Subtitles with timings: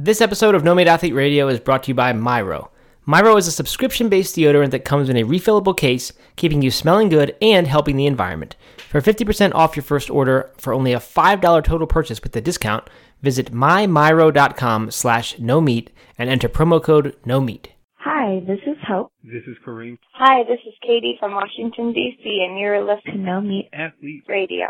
[0.00, 2.68] This episode of No Meat Athlete Radio is brought to you by Myro.
[3.06, 7.08] Myro is a subscription based deodorant that comes in a refillable case, keeping you smelling
[7.08, 8.54] good and helping the environment.
[8.90, 12.88] For 50% off your first order for only a $5 total purchase with the discount,
[13.22, 17.72] visit mymyro.com slash no meat and enter promo code no meat.
[17.96, 19.10] Hi, this is Hope.
[19.24, 23.40] This is Kareem, Hi, this is Katie from Washington, D.C., and you're listening To No
[23.40, 23.68] Meat.
[23.72, 24.22] athlete.
[24.28, 24.66] radio.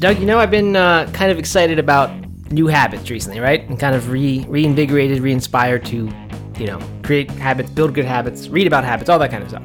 [0.00, 2.10] Doug, you know I've been uh, kind of excited about
[2.50, 3.68] new habits recently, right?
[3.68, 6.10] And kind of re reinvigorated, re-inspired to,
[6.58, 9.62] you know, create habits, build good habits, read about habits, all that kind of stuff.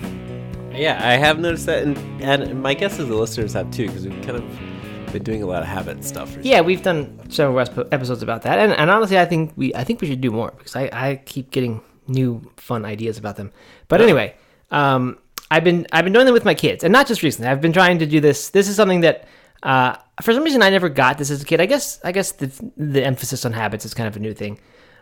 [0.74, 4.06] Yeah, I have noticed that, and, and my guess is the listeners have too, because
[4.06, 6.28] we've kind of been doing a lot of habit stuff.
[6.28, 6.50] recently.
[6.50, 7.58] Yeah, we've done several
[7.94, 10.54] episodes about that, and, and honestly, I think we I think we should do more
[10.58, 11.80] because I, I keep getting
[12.10, 13.54] new fun ideas about them.
[13.88, 14.36] But anyway,
[14.70, 15.18] um,
[15.50, 17.50] I've been I've been doing them with my kids, and not just recently.
[17.50, 18.50] I've been trying to do this.
[18.50, 19.30] This is something that
[19.66, 21.60] uh, for some reason I never got this as a kid.
[21.60, 24.60] I guess I guess the the emphasis on habits is kind of a new thing,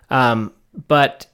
[0.09, 0.53] um,
[0.87, 1.27] but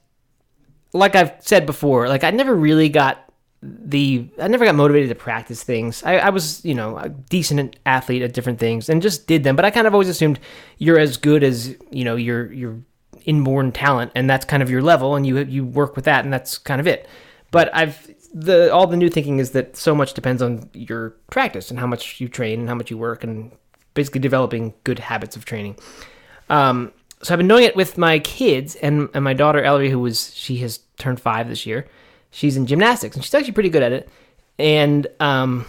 [0.92, 3.24] like I've said before, like I never really got
[3.62, 6.02] the I never got motivated to practice things.
[6.02, 9.54] I, I was, you know, a decent athlete at different things and just did them.
[9.54, 10.40] But I kind of always assumed
[10.78, 12.80] you're as good as you know your your
[13.26, 16.32] inborn talent, and that's kind of your level, and you you work with that, and
[16.32, 17.08] that's kind of it.
[17.52, 21.70] But I've the all the new thinking is that so much depends on your practice
[21.70, 23.50] and how much you train and how much you work and
[23.94, 25.76] basically developing good habits of training.
[26.48, 26.92] Um,
[27.22, 30.34] so I've been doing it with my kids and, and my daughter Ellery, who was
[30.34, 31.86] she has turned five this year.
[32.30, 34.08] She's in gymnastics and she's actually pretty good at it.
[34.58, 35.66] And um,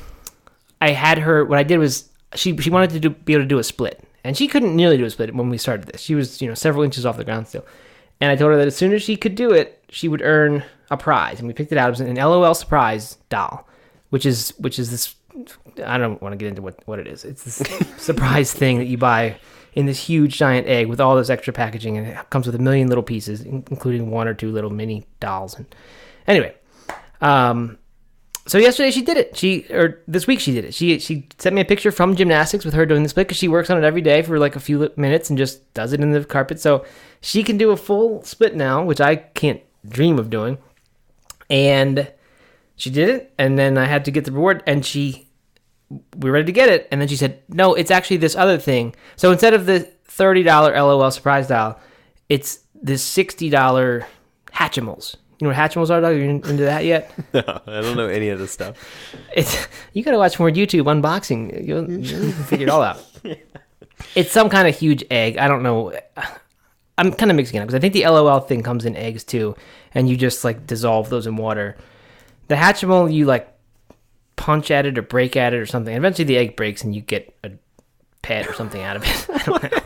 [0.79, 1.45] I had her.
[1.45, 4.03] What I did was she she wanted to do, be able to do a split,
[4.23, 6.01] and she couldn't nearly do a split when we started this.
[6.01, 7.65] She was you know several inches off the ground still.
[8.19, 10.63] And I told her that as soon as she could do it, she would earn
[10.91, 11.39] a prize.
[11.39, 11.87] And we picked it out.
[11.87, 13.67] It was an LOL surprise doll,
[14.09, 15.15] which is which is this.
[15.85, 17.23] I don't want to get into what, what it is.
[17.23, 17.63] It's this
[17.97, 19.37] surprise thing that you buy
[19.73, 22.59] in this huge giant egg with all this extra packaging, and it comes with a
[22.59, 25.55] million little pieces, including one or two little mini dolls.
[25.55, 25.65] And
[26.27, 26.53] anyway,
[27.21, 27.77] um,
[28.47, 29.37] so yesterday she did it.
[29.37, 30.73] She or this week she did it.
[30.73, 33.47] She she sent me a picture from gymnastics with her doing the split because she
[33.47, 36.11] works on it every day for like a few minutes and just does it in
[36.11, 36.59] the carpet.
[36.59, 36.83] So
[37.21, 40.57] she can do a full split now, which I can't dream of doing.
[41.51, 42.11] And
[42.75, 45.27] she did it, and then I had to get the reward, and she
[46.17, 48.57] we were ready to get it, and then she said, "No, it's actually this other
[48.57, 51.79] thing." So instead of the thirty dollar LOL surprise doll,
[52.29, 54.07] it's this sixty dollar
[54.53, 55.15] Hatchimals.
[55.39, 56.13] You know what Hatchimals are, Doug?
[56.13, 57.11] Are you in- into that yet?
[57.33, 58.77] No, I don't know any of this stuff.
[59.35, 61.65] It's you gotta watch more YouTube unboxing.
[61.67, 63.03] You'll, you'll figure it all out.
[64.15, 65.37] It's some kind of huge egg.
[65.37, 65.93] I don't know.
[66.97, 69.23] I'm kind of mixing it up because I think the LOL thing comes in eggs
[69.23, 69.55] too,
[69.93, 71.77] and you just like dissolve those in water.
[72.47, 73.47] The Hatchimal, you like
[74.35, 75.95] punch at it or break at it or something.
[75.95, 77.51] Eventually, the egg breaks and you get a
[78.21, 79.27] pet or something out of it.
[79.33, 79.79] I don't know.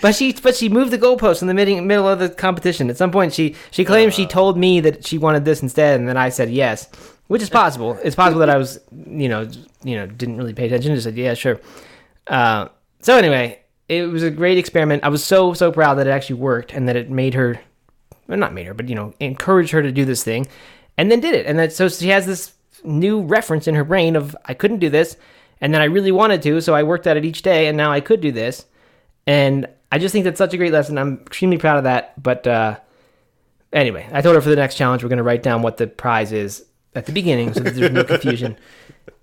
[0.00, 2.90] But she, but she moved the goalpost in the mid- middle of the competition.
[2.90, 6.08] At some point, she she claimed she told me that she wanted this instead, and
[6.08, 6.88] then I said yes,
[7.26, 7.98] which is possible.
[8.02, 9.48] It's possible that I was, you know,
[9.84, 10.94] you know, didn't really pay attention.
[10.94, 11.60] Just said yeah, sure.
[12.26, 12.68] Uh,
[13.00, 15.04] so anyway, it was a great experiment.
[15.04, 17.60] I was so so proud that it actually worked and that it made her,
[18.30, 20.46] well, not made her, but you know, encouraged her to do this thing,
[20.96, 21.46] and then did it.
[21.46, 22.52] And that so she has this
[22.84, 25.16] new reference in her brain of I couldn't do this,
[25.60, 27.92] and then I really wanted to, so I worked at it each day, and now
[27.92, 28.64] I could do this.
[29.26, 30.96] And I just think that's such a great lesson.
[30.96, 32.20] I'm extremely proud of that.
[32.20, 32.78] But uh,
[33.72, 35.86] anyway, I told her for the next challenge we're going to write down what the
[35.86, 36.64] prize is
[36.94, 38.56] at the beginning, so that there's no confusion.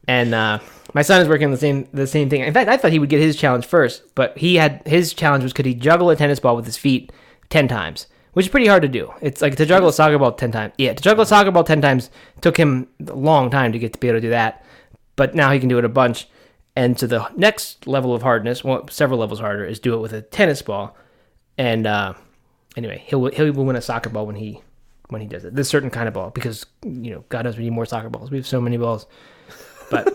[0.09, 0.59] And uh,
[0.93, 2.41] my son is working on the same the same thing.
[2.41, 5.43] In fact, I thought he would get his challenge first, but he had his challenge
[5.43, 7.11] was could he juggle a tennis ball with his feet
[7.49, 8.07] ten times,
[8.37, 9.11] which is pretty hard to do.
[9.19, 10.71] It's like to juggle a soccer ball ten times.
[10.77, 13.93] Yeah, to juggle a soccer ball ten times took him a long time to get
[13.93, 14.63] to be able to do that,
[15.15, 16.29] but now he can do it a bunch.
[16.75, 20.13] And to the next level of hardness, well, several levels harder, is do it with
[20.13, 20.95] a tennis ball.
[21.57, 22.13] And uh,
[22.75, 24.61] anyway, he'll he'll win a soccer ball when he
[25.07, 25.55] when he does it.
[25.55, 28.29] This certain kind of ball because you know God knows we need more soccer balls.
[28.29, 29.07] We have so many balls.
[29.89, 30.05] But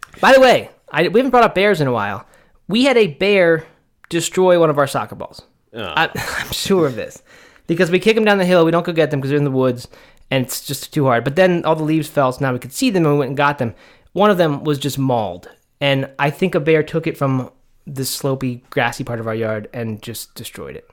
[0.22, 2.26] by the way, I, we haven't brought up bears in a while.
[2.66, 3.66] We had a bear
[4.08, 5.42] destroy one of our soccer balls.
[5.74, 5.82] Oh.
[5.82, 6.08] I,
[6.38, 7.22] I'm sure of this
[7.66, 8.64] because we kick them down the hill.
[8.64, 9.88] We don't go get them because they're in the woods
[10.30, 11.24] and it's just too hard.
[11.24, 13.28] But then all the leaves fell, so now we could see them and we went
[13.30, 13.74] and got them.
[14.12, 15.48] One of them was just mauled,
[15.80, 17.50] and I think a bear took it from
[17.86, 20.88] this slopey, grassy part of our yard and just destroyed it.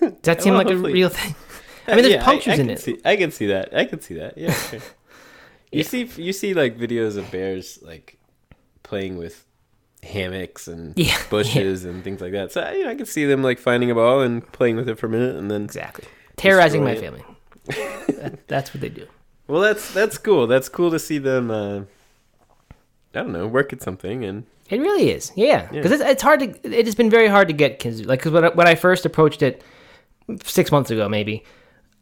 [0.00, 1.34] Does that seem Well, like a real thing?
[1.86, 2.80] I mean, there's Yeah, punctures I in can it.
[2.80, 3.74] See, I can see that.
[3.76, 4.36] I can see that.
[4.36, 4.52] Yeah.
[4.52, 4.80] sure.
[5.72, 8.16] You see, you see like videos of bears like
[8.84, 9.44] playing with
[10.04, 12.52] hammocks and Yeah, bushes and things like that.
[12.52, 14.98] So you know, I can see them like finding a ball and playing with it
[14.98, 16.04] for a minute, and then Exactly.
[16.36, 17.24] Terrorizing my Destroy family.
[18.20, 19.06] That- that's what they do.
[19.48, 20.46] well, that's that's cool.
[20.46, 21.50] That's cool to see them.
[21.50, 21.80] Uh,
[23.14, 25.70] I don't know, work at something and It really is, yeah.
[25.70, 26.46] Because it's, it's hard to.
[26.78, 28.04] It has been very hard to get kids.
[28.04, 29.62] Like, because when, when I first approached it
[30.44, 31.44] six months ago, maybe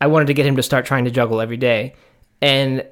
[0.00, 1.94] I wanted to get him to start trying to juggle every day,
[2.40, 2.84] and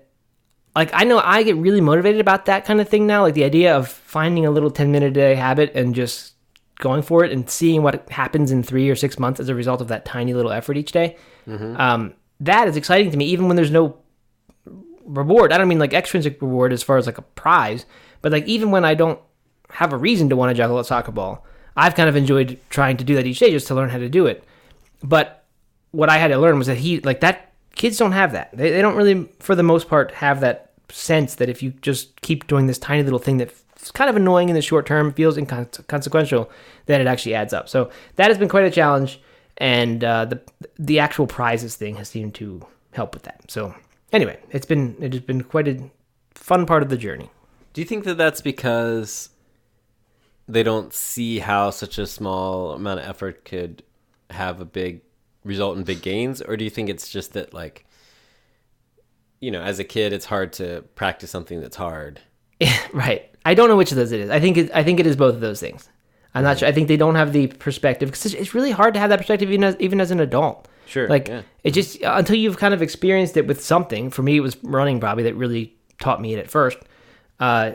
[0.75, 3.23] like I know I get really motivated about that kind of thing now.
[3.23, 6.35] Like the idea of finding a little ten minute a day habit and just
[6.79, 9.81] going for it and seeing what happens in three or six months as a result
[9.81, 11.17] of that tiny little effort each day.
[11.77, 13.97] Um, that is exciting to me, even when there's no
[15.05, 15.53] reward.
[15.53, 17.85] I don't mean like extrinsic reward as far as like a prize,
[18.23, 19.19] but like even when I don't
[19.71, 21.45] have a reason to want to juggle a soccer ball,
[21.77, 24.09] I've kind of enjoyed trying to do that each day just to learn how to
[24.09, 24.45] do it.
[25.03, 25.45] But
[25.91, 28.51] what I had to learn was that he like that kids don't have that.
[28.57, 32.21] They, they don't really for the most part have that sense that if you just
[32.21, 35.37] keep doing this tiny little thing that's kind of annoying in the short term, feels
[35.37, 36.51] inconsequential,
[36.87, 37.69] that it actually adds up.
[37.69, 39.21] So that has been quite a challenge,
[39.57, 40.41] and uh, the
[40.79, 43.51] the actual prizes thing has seemed to help with that.
[43.51, 43.75] So
[44.13, 45.91] anyway, it's been it has been quite a
[46.35, 47.31] fun part of the journey.
[47.73, 49.31] Do you think that that's because
[50.49, 53.85] they don't see how such a small amount of effort could
[54.31, 55.03] have a big
[55.45, 57.85] result in big gains, or do you think it's just that like,
[59.41, 62.21] you know, as a kid, it's hard to practice something that's hard?
[62.93, 63.27] right.
[63.45, 64.31] I don't know which of those it is.
[64.31, 65.89] I think it, I think it is both of those things.
[66.35, 66.69] I'm not sure.
[66.69, 69.51] I think they don't have the perspective because it's- really hard to have that perspective
[69.51, 70.69] even as, even as an adult.
[70.87, 71.43] Sure, Like yeah.
[71.63, 74.11] it just until you've kind of experienced it with something.
[74.11, 76.79] For me, it was running probably that really taught me it at first.
[77.39, 77.73] Uh,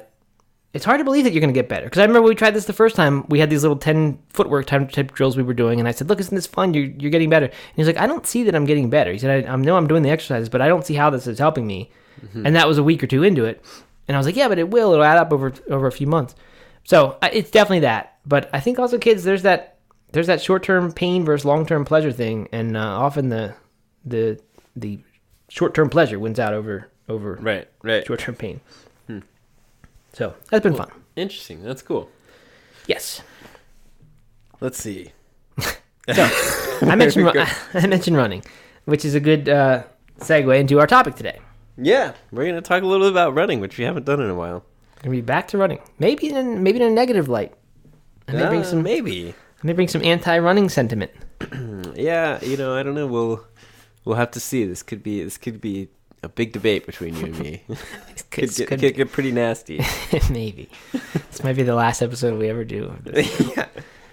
[0.76, 2.36] it's hard to believe that you're going to get better because I remember when we
[2.36, 3.26] tried this the first time.
[3.30, 6.10] We had these little ten footwork type, type drills we were doing, and I said,
[6.10, 6.74] "Look, isn't this fun?
[6.74, 9.18] You're you're getting better." And he's like, "I don't see that I'm getting better." He
[9.18, 11.40] said, "I, I know I'm doing the exercises, but I don't see how this is
[11.40, 11.90] helping me."
[12.24, 12.46] Mm-hmm.
[12.46, 13.64] And that was a week or two into it,
[14.08, 14.92] and I was like, "Yeah, but it will.
[14.92, 16.36] It'll add up over over a few months."
[16.84, 18.18] So it's definitely that.
[18.26, 19.78] But I think also kids, there's that
[20.12, 23.56] there's that short term pain versus long term pleasure thing, and uh, often the
[24.04, 24.40] the
[24.76, 25.00] the
[25.48, 28.06] short term pleasure wins out over over Right, right.
[28.06, 28.60] short term pain.
[30.16, 30.90] So that's been fun.
[31.18, 31.62] Interesting.
[31.62, 32.10] That's cool.
[32.88, 33.22] Yes.
[34.62, 35.12] Let's see.
[35.60, 36.30] so
[36.82, 38.42] I mentioned ru- I mentioned running,
[38.86, 39.84] which is a good uh,
[40.20, 41.40] segue into our topic today.
[41.78, 44.36] Yeah, we're gonna talk a little bit about running, which we haven't done in a
[44.36, 44.64] while.
[45.04, 47.54] Gonna be back to running, maybe in maybe in a negative light.
[48.30, 49.36] I may bring Uh, some maybe.
[49.62, 51.12] I may bring some anti running sentiment.
[51.98, 53.08] Yeah, you know, I don't know.
[53.08, 53.46] We'll
[54.04, 54.66] we'll have to see.
[54.66, 55.88] This could be this could be
[56.26, 57.62] a big debate between you and me.
[57.68, 57.76] could,
[58.32, 59.80] Could- get, could could get pretty nasty.
[60.30, 62.94] maybe this might be the last episode we ever do.
[63.56, 63.68] yeah.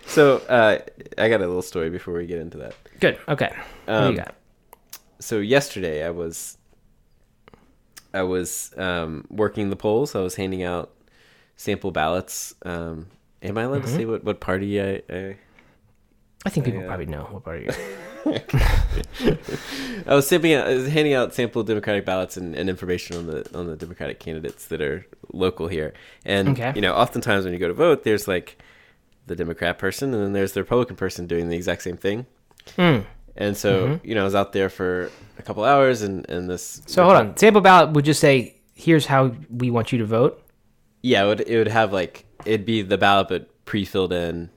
[0.06, 0.78] So uh,
[1.16, 2.74] I got a little story before we get into that.
[3.00, 3.18] Good.
[3.28, 3.52] Okay.
[3.88, 4.18] Um?
[5.20, 6.58] So yesterday I was
[8.12, 10.14] I was um, working the polls.
[10.14, 10.90] I was handing out
[11.56, 12.54] sample ballots.
[12.62, 13.06] Um,
[13.42, 15.36] am I allowed to say what, what party I, I
[16.44, 16.88] I think people yeah.
[16.88, 17.64] probably know what party.
[17.64, 17.74] you're.
[20.06, 23.48] I was simply I was handing out sample Democratic ballots and, and information on the
[23.58, 25.92] on the Democratic candidates that are local here.
[26.24, 26.72] And Okay.
[26.74, 28.58] you know, oftentimes when you go to vote, there's like
[29.26, 32.26] the Democrat person, and then there's the Republican person doing the exact same thing.
[32.76, 33.04] Mm.
[33.36, 36.82] And so you know, I was out there for a couple hours, and and this.
[36.86, 37.36] So hold on.
[37.36, 40.42] Sample ballot would just say, "Here's how we want you to vote."
[41.02, 44.50] Yeah, it would it would have like it'd be the ballot but pre-filled in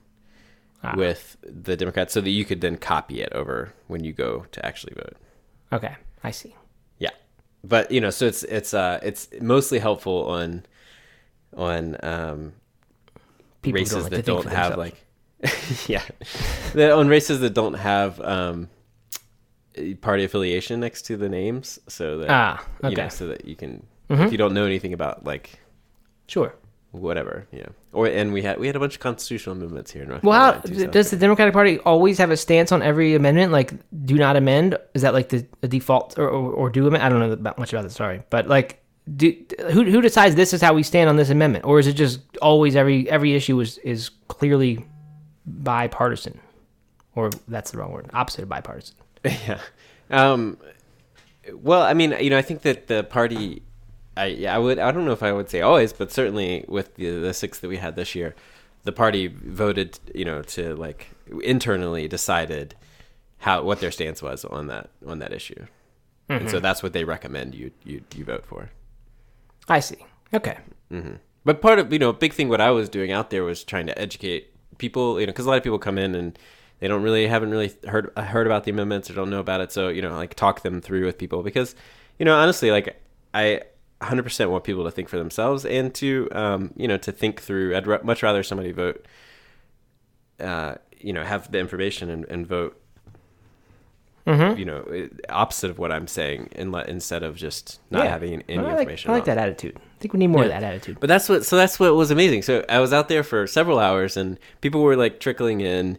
[0.92, 0.94] Ah.
[0.96, 4.64] with the Democrats, so that you could then copy it over when you go to
[4.64, 5.16] actually vote.
[5.72, 6.54] Okay, I see.
[6.98, 7.10] Yeah,
[7.64, 10.64] but you know, so it's it's uh it's mostly helpful on
[11.56, 12.52] on um
[13.62, 14.94] People races don't like that don't have like
[15.88, 16.02] yeah,
[16.92, 18.68] on races that don't have um
[20.00, 23.08] party affiliation next to the names, so that Ah, you know, okay.
[23.08, 24.26] so that you can Mhm.
[24.26, 25.58] if you don't know anything about like
[26.28, 26.54] Sure.
[26.92, 27.66] Whatever, yeah.
[27.92, 30.38] Or and we had we had a bunch of constitutional amendments here in North Well,
[30.38, 30.74] how Carolina.
[30.74, 33.52] too, so- does the Democratic Party always have a stance on every amendment?
[33.52, 33.72] Like,
[34.04, 34.76] do not amend?
[34.94, 37.02] Is that like the, the default, or, or, or do amend?
[37.02, 37.94] I don't know about, much about this.
[37.94, 38.82] Sorry, but like,
[39.16, 39.34] do,
[39.70, 42.20] who who decides this is how we stand on this amendment, or is it just
[42.42, 44.84] always every every issue is is clearly
[45.46, 46.40] bipartisan,
[47.14, 48.96] or that's the wrong word, opposite of bipartisan?
[49.24, 49.60] yeah.
[50.10, 50.58] Um,
[51.52, 53.62] well, I mean, you know, I think that the party,
[54.16, 56.94] I yeah, I would I don't know if I would say always, but certainly with
[56.94, 58.34] the the six that we had this year,
[58.84, 61.08] the party voted, you know, to like
[61.42, 62.74] internally decided
[63.38, 65.66] how what their stance was on that on that issue,
[66.28, 66.62] and so mm-hmm.
[66.62, 68.70] that's what they recommend you you you vote for.
[69.68, 69.98] I see.
[70.32, 70.58] Okay.
[70.92, 71.14] Mm-hmm.
[71.44, 73.64] But part of you know, a big thing what I was doing out there was
[73.64, 76.38] trying to educate people, you know, because a lot of people come in and
[76.80, 79.72] they don't really haven't really heard heard about the amendments or don't know about it.
[79.72, 81.74] So you know, like talk them through with people because
[82.18, 83.00] you know, honestly, like
[83.34, 83.62] I
[84.00, 87.76] 100% want people to think for themselves and to um, you know to think through.
[87.76, 89.06] I'd r- much rather somebody vote,
[90.40, 92.80] uh, you know, have the information and, and vote.
[94.28, 98.10] You know, opposite of what I'm saying, and let, instead of just not Yeah.
[98.10, 99.10] having any I like, information.
[99.12, 99.76] I like that attitude.
[99.78, 100.98] I think we need more of that attitude.
[100.98, 102.42] But that's what so that's what was amazing.
[102.42, 105.96] So I was out there for several hours and people were like trickling in.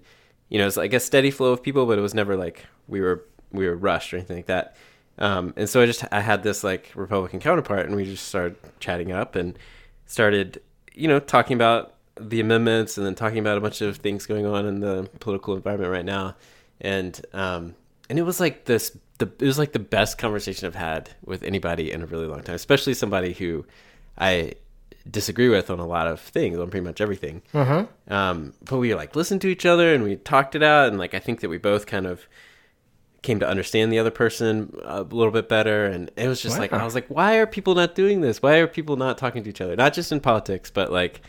[0.49, 2.99] You know, it's like a steady flow of people, but it was never like we
[2.99, 3.23] were
[3.53, 4.75] we were rushed or anything like that.
[5.19, 8.55] Um, and so I just I had this like Republican counterpart, and we just started
[8.79, 9.57] chatting up and
[10.05, 10.61] started
[10.93, 14.45] you know talking about the amendments and then talking about a bunch of things going
[14.45, 16.35] on in the political environment right now,
[16.81, 17.75] and um,
[18.09, 21.43] and it was like this the it was like the best conversation I've had with
[21.43, 23.65] anybody in a really long time, especially somebody who
[24.17, 24.53] I
[25.09, 27.41] disagree with on a lot of things, on pretty much everything.
[28.09, 31.13] Um, but we like listened to each other and we talked it out, and like
[31.13, 32.27] I think that we both kind of
[33.21, 36.73] came to understand the other person a little bit better, and it was just like
[36.73, 38.41] I was like, why are people not doing this?
[38.41, 39.75] Why are people not talking to each other?
[39.75, 41.21] Not just in politics, but like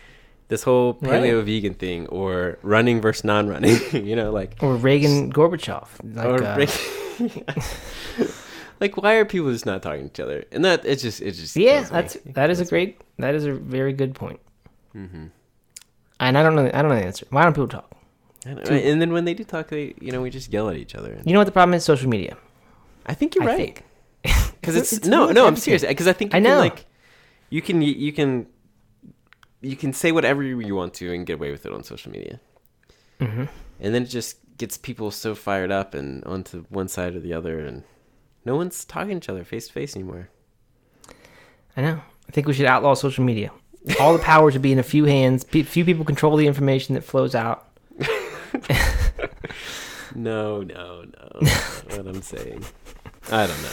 [0.49, 3.79] this whole paleo vegan thing or running versus non-running.
[4.07, 5.89] you know, like Or Reagan Gorbachev.
[6.15, 8.27] Like, or uh,
[8.81, 10.45] like why are people just not talking to each other?
[10.53, 11.95] And that it's just it just yeah, kills me.
[11.95, 14.41] that's that is a great that is a very good point.
[16.21, 17.27] And I don't know I don't know the answer.
[17.31, 17.88] Why don't people talk?
[18.55, 20.95] Don't- and then when they do talk, they you know we just yell at each
[20.95, 21.21] other.
[21.25, 21.85] You know what the problem is?
[21.85, 22.37] Social media.
[23.07, 23.83] I think you're I right
[24.61, 26.59] because it's, It's no no I'm serious because I think you I can, know.
[26.59, 26.87] like
[27.51, 28.47] you can you can
[29.61, 32.41] you can say whatever you want to and get away with it on social media,
[33.21, 33.45] Mm-hmm.
[33.81, 37.33] and then it just gets people so fired up and onto one side or the
[37.33, 37.83] other, and
[38.45, 40.29] no one's talking to each other face to face anymore.
[41.77, 42.01] I know.
[42.29, 43.51] I think we should outlaw social media.
[44.01, 45.45] All the power should be in a few hands.
[45.45, 47.68] Pe- few people control the information that flows out.
[50.15, 51.41] No, no, no.
[51.91, 52.65] what I'm saying.
[53.31, 53.69] I don't know.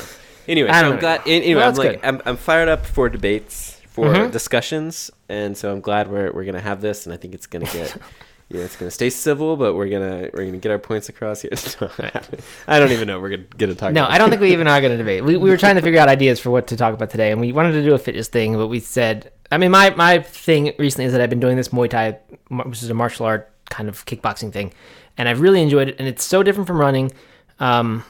[0.47, 0.99] Anyway, I so don't I'm know.
[1.01, 1.21] glad.
[1.25, 2.05] Anyway, I'm like.
[2.05, 4.31] I'm, I'm fired up for debates, for Mhm.
[4.31, 7.65] discussions, and so I'm glad we're we're gonna have this, and I think it's gonna
[7.65, 7.95] get,
[8.49, 11.51] yeah, it's gonna stay civil, but we're gonna we're gonna get our points across here.
[12.67, 13.19] I don't even know.
[13.21, 13.93] We're gonna get to talk.
[13.93, 15.23] No, I don't think we even are going to debate.
[15.23, 17.39] We, we were trying to figure out ideas for what to talk about today, and
[17.39, 20.73] we wanted to do a fitness thing, but we said, I mean, my, my thing
[20.77, 23.89] recently is that I've been doing this Muay Thai, which is a martial art kind
[23.89, 24.73] of kickboxing thing,
[25.17, 27.11] and I've really enjoyed it, and it's so different from running.
[27.59, 28.03] Um,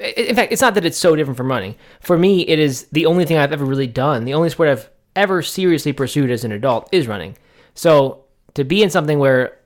[0.00, 1.74] in fact, it's not that it's so different from running.
[2.00, 4.24] For me, it is the only thing I've ever really done.
[4.24, 7.36] The only sport I've ever seriously pursued as an adult is running.
[7.74, 8.24] So
[8.54, 9.58] to be in something where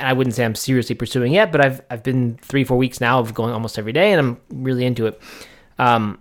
[0.00, 3.20] I wouldn't say I'm seriously pursuing yet, but I've I've been three four weeks now
[3.20, 5.20] of going almost every day, and I'm really into it.
[5.78, 6.18] Um,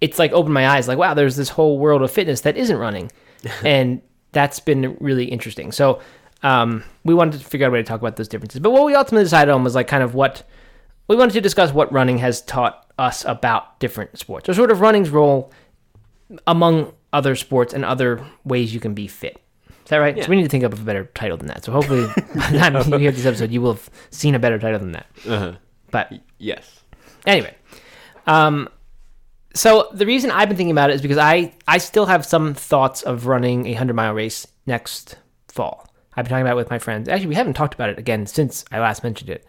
[0.00, 2.76] it's like opened my eyes, like wow, there's this whole world of fitness that isn't
[2.76, 3.10] running,
[3.64, 5.72] and that's been really interesting.
[5.72, 6.00] So
[6.44, 8.60] um, we wanted to figure out a way to talk about those differences.
[8.60, 10.44] But what we ultimately decided on was like kind of what
[11.08, 14.80] we wanted to discuss what running has taught us about different sports, or sort of
[14.80, 15.50] running's role
[16.46, 19.40] among other sports and other ways you can be fit.
[19.84, 20.16] Is that right?
[20.16, 20.24] Yeah.
[20.24, 21.64] So we need to think up of a better title than that.
[21.64, 24.58] So hopefully, by the time you hear this episode, you will have seen a better
[24.58, 25.06] title than that.
[25.28, 25.52] Uh-huh.
[25.90, 26.80] But Yes.
[27.26, 27.54] anyway,
[28.26, 28.68] um,
[29.54, 32.54] so the reason I've been thinking about it is because I I still have some
[32.54, 35.16] thoughts of running a hundred mile race next
[35.48, 35.86] fall.
[36.16, 37.08] I've been talking about it with my friends.
[37.08, 39.46] Actually, we haven't talked about it again since I last mentioned it,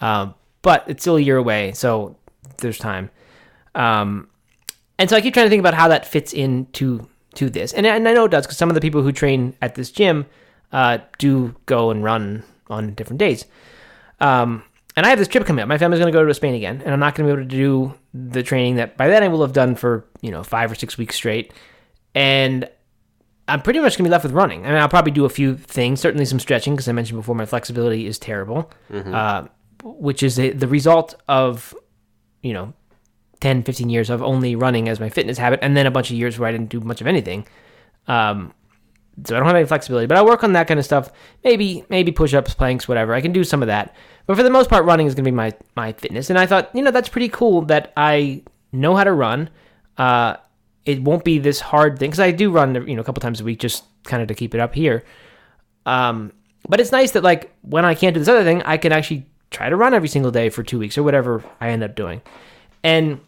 [0.00, 2.16] um, but it's still a year away, so
[2.58, 3.10] there's time.
[3.74, 4.28] Um,
[4.98, 7.86] and so I keep trying to think about how that fits into to this, and,
[7.86, 10.26] and I know it does because some of the people who train at this gym
[10.72, 13.44] uh, do go and run on different days.
[14.20, 14.64] Um,
[14.96, 15.68] and I have this trip coming up.
[15.68, 17.48] My family's going to go to Spain again, and I'm not going to be able
[17.48, 20.72] to do the training that by then I will have done for you know five
[20.72, 21.52] or six weeks straight,
[22.14, 22.68] and
[23.48, 24.64] I'm pretty much going to be left with running.
[24.64, 27.34] I mean, I'll probably do a few things, certainly some stretching because I mentioned before
[27.34, 28.70] my flexibility is terrible,
[29.14, 29.46] uh,
[29.82, 31.74] which is a, the result of
[32.42, 32.72] you know
[33.40, 36.16] 10, 15 years of only running as my fitness habit, and then a bunch of
[36.16, 37.46] years where I didn't do much of anything.
[38.06, 38.52] Um,
[39.24, 41.10] so I don't have any flexibility, but I work on that kind of stuff.
[41.42, 43.14] Maybe maybe push-ups, planks, whatever.
[43.14, 43.94] I can do some of that,
[44.26, 46.30] but for the most part, running is going to be my my fitness.
[46.30, 49.50] And I thought, you know, that's pretty cool that I know how to run.
[49.96, 50.36] Uh,
[50.88, 53.42] it won't be this hard thing because I do run, you know, a couple times
[53.42, 55.04] a week just kind of to keep it up here.
[55.84, 56.32] Um,
[56.66, 59.26] but it's nice that like when I can't do this other thing, I can actually
[59.50, 62.22] try to run every single day for two weeks or whatever I end up doing,
[62.82, 63.20] and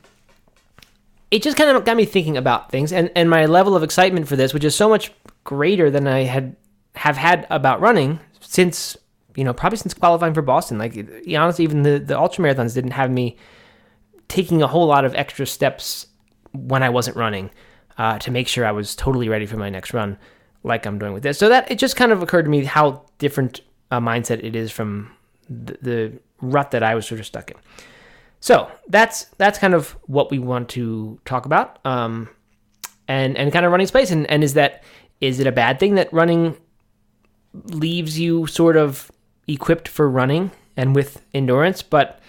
[1.30, 4.26] it just kind of got me thinking about things and, and my level of excitement
[4.26, 5.12] for this, which is so much
[5.44, 6.56] greater than I had
[6.94, 8.96] have had about running since
[9.36, 10.78] you know probably since qualifying for Boston.
[10.78, 10.96] Like
[11.36, 13.36] honestly, even the the ultra marathons didn't have me
[14.28, 16.06] taking a whole lot of extra steps
[16.52, 17.50] when I wasn't running
[17.98, 20.18] uh, to make sure I was totally ready for my next run,
[20.62, 21.38] like I'm doing with this.
[21.38, 24.70] So that it just kind of occurred to me how different a mindset it is
[24.70, 25.10] from
[25.48, 27.56] the, the rut that I was sort of stuck in.
[28.40, 32.28] So that's that's kind of what we want to talk about, um,
[33.06, 34.10] and and kind of running space.
[34.10, 34.82] And and is that
[35.20, 36.56] is it a bad thing that running
[37.52, 39.10] leaves you sort of
[39.46, 42.20] equipped for running and with endurance, but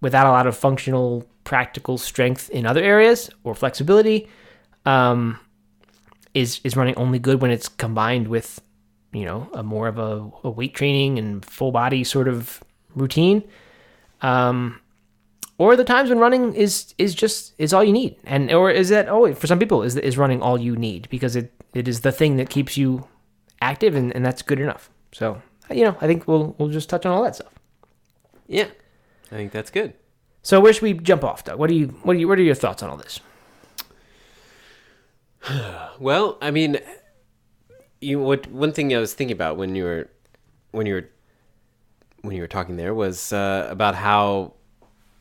[0.00, 4.28] without a lot of functional, practical strength in other areas or flexibility?
[4.84, 5.38] Um,
[6.34, 8.60] is is running only good when it's combined with
[9.12, 12.62] you know a more of a, a weight training and full body sort of
[12.94, 13.42] routine
[14.20, 14.78] um
[15.58, 18.90] or the times when running is is just is all you need and or is
[18.90, 22.00] that oh for some people is is running all you need because it it is
[22.02, 23.06] the thing that keeps you
[23.62, 27.06] active and, and that's good enough so you know i think we'll we'll just touch
[27.06, 27.54] on all that stuff
[28.46, 28.68] Yeah,
[29.32, 29.94] I think that's good.
[30.46, 32.42] So where should we jump off doug what do you what are you what are
[32.42, 33.20] your thoughts on all this
[35.98, 36.78] Well, I mean,
[38.00, 40.10] you what one thing I was thinking about when you were
[40.72, 41.08] when you were
[42.22, 44.54] when you were talking there was uh, about how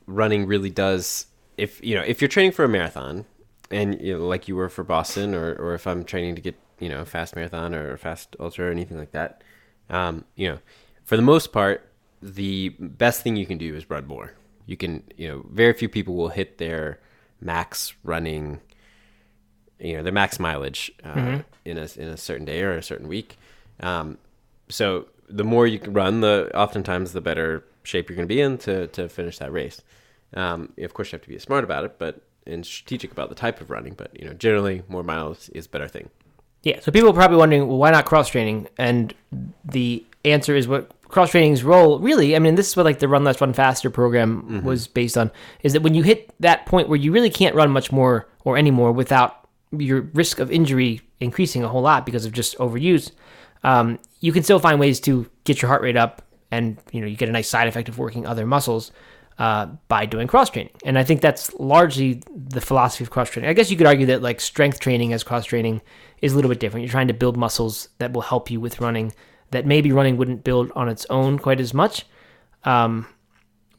[0.07, 1.27] running really does
[1.57, 3.25] if you know if you're training for a marathon
[3.71, 6.55] and you know, like you were for Boston or or if I'm training to get
[6.79, 9.43] you know a fast marathon or a fast ultra or anything like that,
[9.89, 10.59] um, you know,
[11.03, 11.89] for the most part,
[12.21, 14.33] the best thing you can do is run more.
[14.65, 16.99] You can you know very few people will hit their
[17.41, 18.61] max running
[19.79, 23.07] you know their max mileage uh, in a in a certain day or a certain
[23.07, 23.37] week.
[23.79, 24.17] Um,
[24.69, 28.41] so the more you can run, the oftentimes the better shape you're going to be
[28.41, 29.81] in to to finish that race.
[30.33, 33.35] Um, of course, you have to be smart about it, but and strategic about the
[33.35, 33.93] type of running.
[33.93, 36.09] But you know, generally, more miles is a better thing.
[36.63, 38.67] Yeah, so people are probably wondering, well, why not cross training?
[38.79, 39.13] And
[39.63, 42.35] the answer is what cross training's role really.
[42.35, 45.31] I mean, this is what like the Run Less, Run Faster program was based on.
[45.63, 48.57] Is that when you hit that point where you really can't run much more or
[48.57, 53.11] anymore without your risk of injury increasing a whole lot because of just overuse,
[53.63, 57.07] um, you can still find ways to get your heart rate up, and you know
[57.07, 58.91] you get a nice side effect of working other muscles
[59.37, 60.73] uh, by doing cross training.
[60.83, 63.49] And I think that's largely the philosophy of cross training.
[63.49, 65.81] I guess you could argue that like strength training as cross training
[66.21, 66.83] is a little bit different.
[66.83, 69.13] You're trying to build muscles that will help you with running
[69.51, 72.05] that maybe running wouldn't build on its own quite as much.
[72.63, 73.07] Um,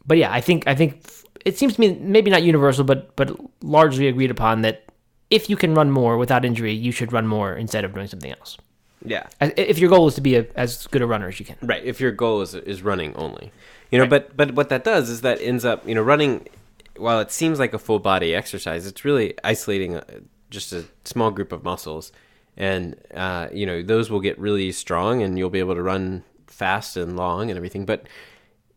[0.07, 1.05] but yeah, I think I think
[1.45, 4.85] it seems to me maybe not universal, but but largely agreed upon that
[5.31, 8.31] if you can run more without injury, you should run more instead of doing something
[8.31, 8.57] else.
[9.05, 11.57] Yeah, If your goal is to be a, as good a runner as you can.
[11.63, 11.85] Right.
[11.85, 13.53] If your goal is is running only,
[13.91, 16.49] you know, but but what that does is that ends up, you know, running.
[16.97, 20.05] While it seems like a full body exercise, it's really isolating a,
[20.51, 22.11] just a small group of muscles,
[22.57, 26.25] and uh, you know those will get really strong, and you'll be able to run
[26.47, 27.85] fast and long and everything.
[27.85, 28.07] But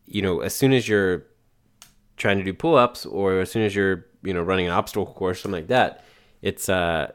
[0.05, 1.25] you know, as soon as you're
[2.17, 5.05] trying to do pull ups, or as soon as you're you know running an obstacle
[5.05, 6.03] course, something like that,
[6.41, 7.11] it's uh,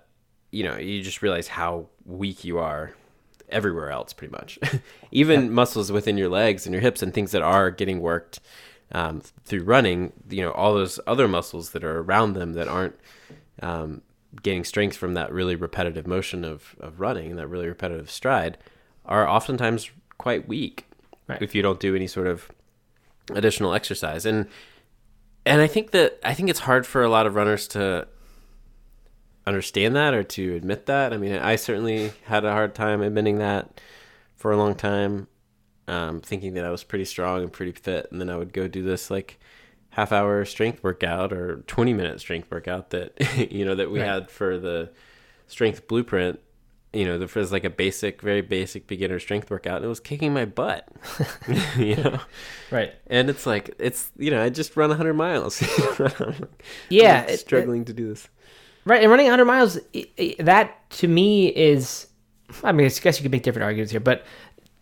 [0.51, 2.95] you know, you just realize how weak you are
[3.51, 4.59] everywhere else pretty much
[5.13, 8.41] even muscles within your legs and your hips and things that are getting worked
[8.93, 12.99] um, through running you know all those other muscles that are around them that aren't
[13.63, 14.03] um,
[14.43, 18.59] getting strength from that really repetitive motion of, of running and that really repetitive stride
[19.07, 20.87] are oftentimes quite weak
[21.27, 21.41] Right.
[21.41, 22.51] if you don't do any sort of
[23.31, 24.47] additional exercise and
[25.47, 28.07] and I think that I think it's hard for a lot of runners to
[29.47, 31.13] understand that or to admit that.
[31.13, 33.81] I mean, I certainly had a hard time admitting that
[34.37, 35.29] for a long time,
[35.87, 38.69] um, thinking that I was pretty strong and pretty fit, and then I would go
[38.69, 39.39] do this like
[39.95, 43.13] half hour strength workout or 20 minute strength workout that
[43.53, 44.09] you know that we Right.
[44.09, 44.91] had for the
[45.47, 46.41] strength blueprint
[46.93, 50.01] you know the was like a basic very basic beginner strength workout and it was
[50.01, 50.89] kicking my butt
[51.77, 52.19] you know
[52.71, 52.93] Right.
[53.09, 55.61] and it's like it's you know i just run 100 miles
[56.89, 57.23] Yeah.
[57.23, 58.29] I'm it- struggling to do this
[58.87, 62.07] Right, and running 100 miles, i- i- that to me is,
[62.63, 64.27] I mean, I guess you could make different arguments here, but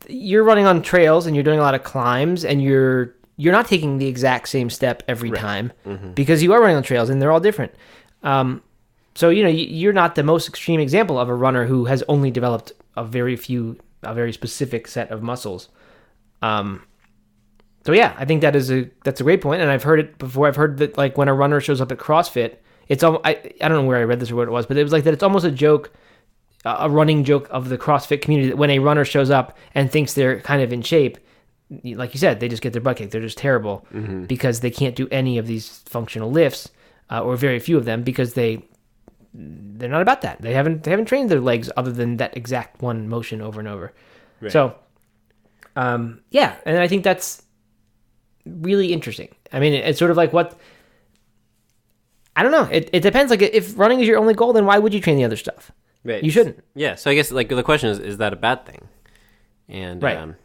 [0.09, 3.67] you're running on trails and you're doing a lot of climbs, and you're you're not
[3.67, 5.73] taking the exact same step every time
[6.15, 7.73] because you are running on trails and they're all different.
[8.23, 8.63] Um,
[9.15, 12.03] so you know you- you're not the most extreme example of a runner who has
[12.09, 15.69] only developed a very few, a very specific set of muscles.
[16.41, 16.83] Um,
[17.85, 20.19] so yeah, I think that is a that's a great point, and I've heard it
[20.19, 20.47] before.
[20.49, 22.57] I've heard that like when a runner shows up at CrossFit,
[22.89, 24.77] it's all I I don't know where I read this or what it was, but
[24.77, 25.13] it was like that.
[25.15, 25.91] It's almost a joke,
[26.65, 30.15] a running joke of the CrossFit community that when a runner shows up and thinks
[30.15, 31.19] they're kind of in shape,
[31.85, 33.13] like you said, they just get their butt kicked.
[33.13, 33.87] They're just terrible
[34.27, 36.71] because they can't do any of these functional lifts
[37.11, 38.65] uh, or very few of them because they
[39.35, 40.43] they're not about that.
[40.43, 43.69] They haven't they haven't trained their legs other than that exact one motion over and
[43.69, 43.93] over.
[44.49, 44.75] So,
[45.77, 47.43] um, yeah, and I think that's
[48.45, 49.29] really interesting.
[49.53, 50.59] I mean, it's sort of like what
[52.35, 52.69] I don't know.
[52.71, 53.31] It, it depends.
[53.31, 55.71] Like if running is your only goal, then why would you train the other stuff?
[56.05, 56.25] Right.
[56.25, 56.63] You shouldn't.
[56.75, 56.97] Yeah.
[56.97, 58.89] So I guess like the question is, is that a bad thing?
[59.69, 60.17] And Right.
[60.17, 60.37] um,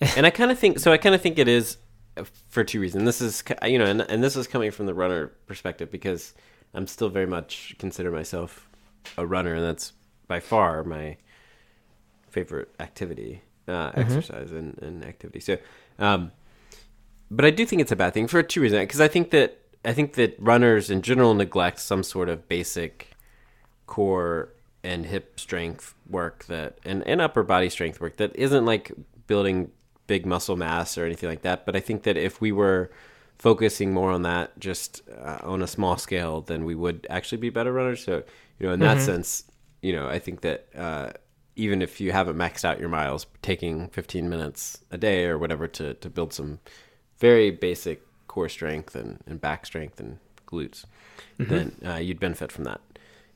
[0.00, 0.92] and I kind of think so.
[0.92, 1.76] I kind of think it is
[2.16, 3.04] uh, for two reasons.
[3.04, 6.34] This is you know, and and this is coming from the runner perspective because
[6.74, 8.68] I'm still very much consider myself
[9.16, 9.92] a runner, and that's
[10.26, 11.16] by far my
[12.30, 15.40] favorite activity, uh, exercise and, and activity.
[15.40, 15.58] So,
[15.98, 16.30] um,
[17.30, 18.82] but I do think it's a bad thing for two reasons.
[18.82, 23.10] Because I think that I think that runners in general neglect some sort of basic
[23.86, 24.50] core
[24.82, 28.92] and hip strength work that and, and upper body strength work that isn't like
[29.26, 29.70] building
[30.10, 31.64] big muscle mass or anything like that.
[31.64, 32.90] But I think that if we were
[33.38, 37.48] focusing more on that just uh, on a small scale, then we would actually be
[37.48, 38.02] better runners.
[38.02, 38.24] So,
[38.58, 39.44] you know, in that sense,
[39.82, 41.10] you know, I think that uh,
[41.54, 45.68] even if you haven't maxed out your miles, taking 15 minutes a day or whatever
[45.68, 46.58] to, to build some
[47.18, 50.86] very basic core strength and, and back strength and glutes,
[51.38, 52.80] then uh, you'd benefit from that.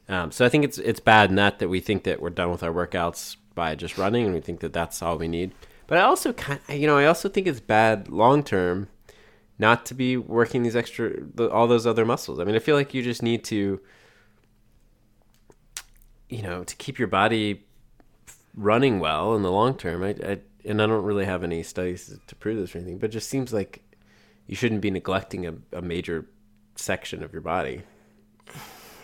[0.09, 2.51] Um, so I think it's it's bad in that that we think that we're done
[2.51, 5.53] with our workouts by just running, and we think that that's all we need.
[5.87, 8.89] But I also kind, you know, I also think it's bad long term
[9.59, 11.13] not to be working these extra
[11.51, 12.41] all those other muscles.
[12.41, 13.81] I mean, I feel like you just need to,
[16.29, 17.65] you know, to keep your body
[18.57, 20.03] running well in the long term.
[20.03, 23.11] I, I and I don't really have any studies to prove this or anything, but
[23.11, 23.83] it just seems like
[24.47, 26.27] you shouldn't be neglecting a, a major
[26.77, 27.83] section of your body.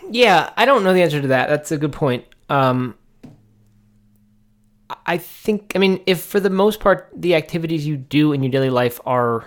[0.09, 1.49] Yeah, I don't know the answer to that.
[1.49, 2.25] That's a good point.
[2.49, 2.95] Um,
[5.05, 8.51] I think, I mean, if for the most part the activities you do in your
[8.51, 9.45] daily life are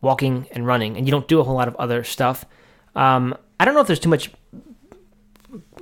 [0.00, 2.44] walking and running, and you don't do a whole lot of other stuff,
[2.94, 4.30] um, I don't know if there's too much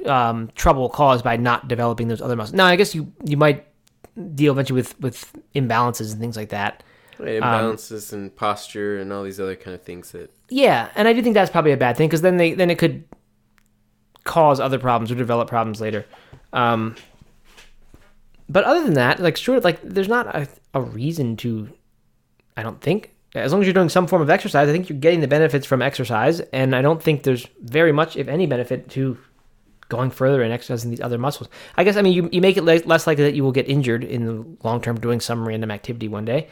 [0.07, 2.55] um, trouble caused by not developing those other muscles.
[2.55, 3.67] Now, I guess you you might
[4.35, 6.83] deal eventually with with imbalances and things like that.
[7.19, 11.23] Imbalances and posture and all these other kind of things that Yeah, and I do
[11.23, 13.05] think that's probably a bad thing because then they then it could
[14.25, 16.05] cause other problems or develop problems later.
[16.53, 16.97] Um,
[18.49, 21.69] but other than that, like sure, like there's not a, a reason to.
[22.57, 24.99] I don't think as long as you're doing some form of exercise, I think you're
[24.99, 28.89] getting the benefits from exercise, and I don't think there's very much, if any, benefit
[28.91, 29.19] to
[29.89, 31.49] going further and exercising these other muscles.
[31.77, 33.69] I guess I mean you, you make it le- less likely that you will get
[33.69, 36.49] injured in the long term doing some random activity one day.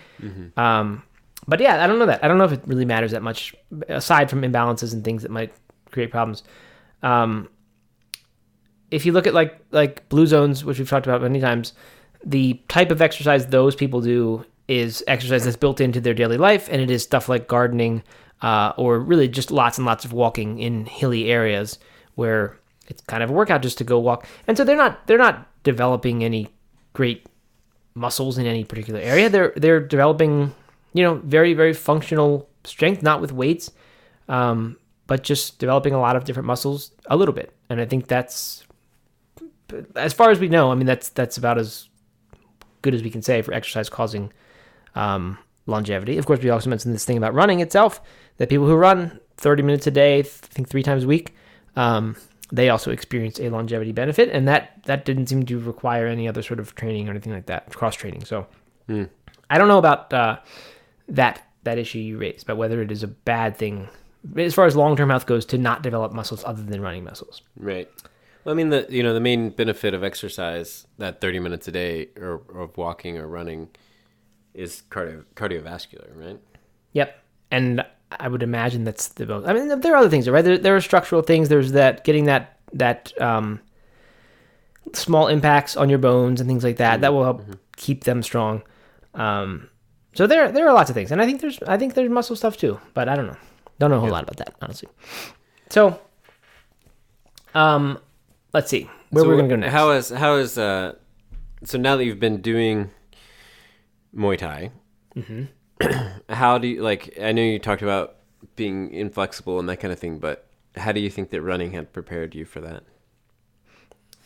[0.56, 1.02] Um,
[1.48, 2.22] but yeah, I don't know that.
[2.24, 3.54] I don't know if it really matters that much,
[3.88, 5.52] aside from imbalances and things that might
[5.90, 6.42] create problems.
[7.02, 7.48] Um,
[8.94, 11.72] if you look at like like blue zones, which we've talked about many times,
[12.24, 16.68] the type of exercise those people do is exercise that's built into their daily life,
[16.70, 18.02] and it is stuff like gardening,
[18.40, 21.78] uh, or really just lots and lots of walking in hilly areas
[22.14, 24.26] where it's kind of a workout just to go walk.
[24.46, 26.48] And so they're not they're not developing any
[26.92, 27.26] great
[27.94, 29.28] muscles in any particular area.
[29.28, 30.54] They're they're developing,
[30.92, 33.72] you know, very very functional strength, not with weights,
[34.28, 34.76] um,
[35.08, 37.52] but just developing a lot of different muscles a little bit.
[37.68, 38.64] And I think that's
[39.96, 40.70] as far as we know.
[40.70, 41.88] I mean, that's that's about as
[42.82, 44.32] good as we can say for exercise causing
[44.94, 46.18] um, longevity.
[46.18, 48.00] Of course, we also mentioned this thing about running itself.
[48.38, 51.34] That people who run 30 minutes a day, I think three times a week,
[51.76, 52.16] um,
[52.52, 56.42] they also experience a longevity benefit, and that that didn't seem to require any other
[56.42, 58.24] sort of training or anything like that, cross training.
[58.24, 58.46] So
[59.50, 60.38] I don't know about uh,
[61.08, 63.88] that that issue you raised, but whether it is a bad thing
[64.36, 67.42] as far as long term health goes to not develop muscles other than running muscles.
[67.56, 67.88] Right.
[68.44, 71.72] Well, I mean, the you know the main benefit of exercise, that thirty minutes a
[71.72, 73.70] day or, or of walking or running,
[74.52, 76.38] is cardio cardiovascular, right?
[76.92, 77.18] Yep.
[77.50, 79.46] And I would imagine that's the most.
[79.46, 80.44] I mean, there are other things, right?
[80.44, 81.48] There, there are structural things.
[81.48, 83.60] There's that getting that that um,
[84.92, 87.00] small impacts on your bones and things like that.
[87.00, 87.42] That will help
[87.76, 88.62] keep them strong.
[89.14, 89.68] Um,
[90.14, 92.36] so there there are lots of things, and I think there's I think there's muscle
[92.36, 93.36] stuff too, but I don't know.
[93.78, 94.88] Don't know a whole lot about that honestly.
[95.70, 96.00] So,
[97.54, 97.98] um,
[98.54, 99.72] let's see where So we're gonna go next.
[99.72, 100.94] How is how is uh?
[101.64, 102.90] So now that you've been doing
[104.16, 104.70] Muay Thai,
[105.16, 105.44] Mm-hmm.
[106.32, 107.16] how do you like?
[107.20, 108.16] I know you talked about
[108.56, 111.92] being inflexible and that kind of thing, but how do you think that running had
[111.92, 112.84] prepared you for that?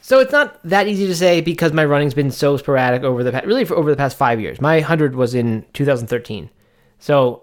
[0.00, 3.32] So it's not that easy to say because my running's been so sporadic over the
[3.32, 4.60] pa- really for over the past five years.
[4.60, 6.48] My hundred was in 2013,
[6.98, 7.42] so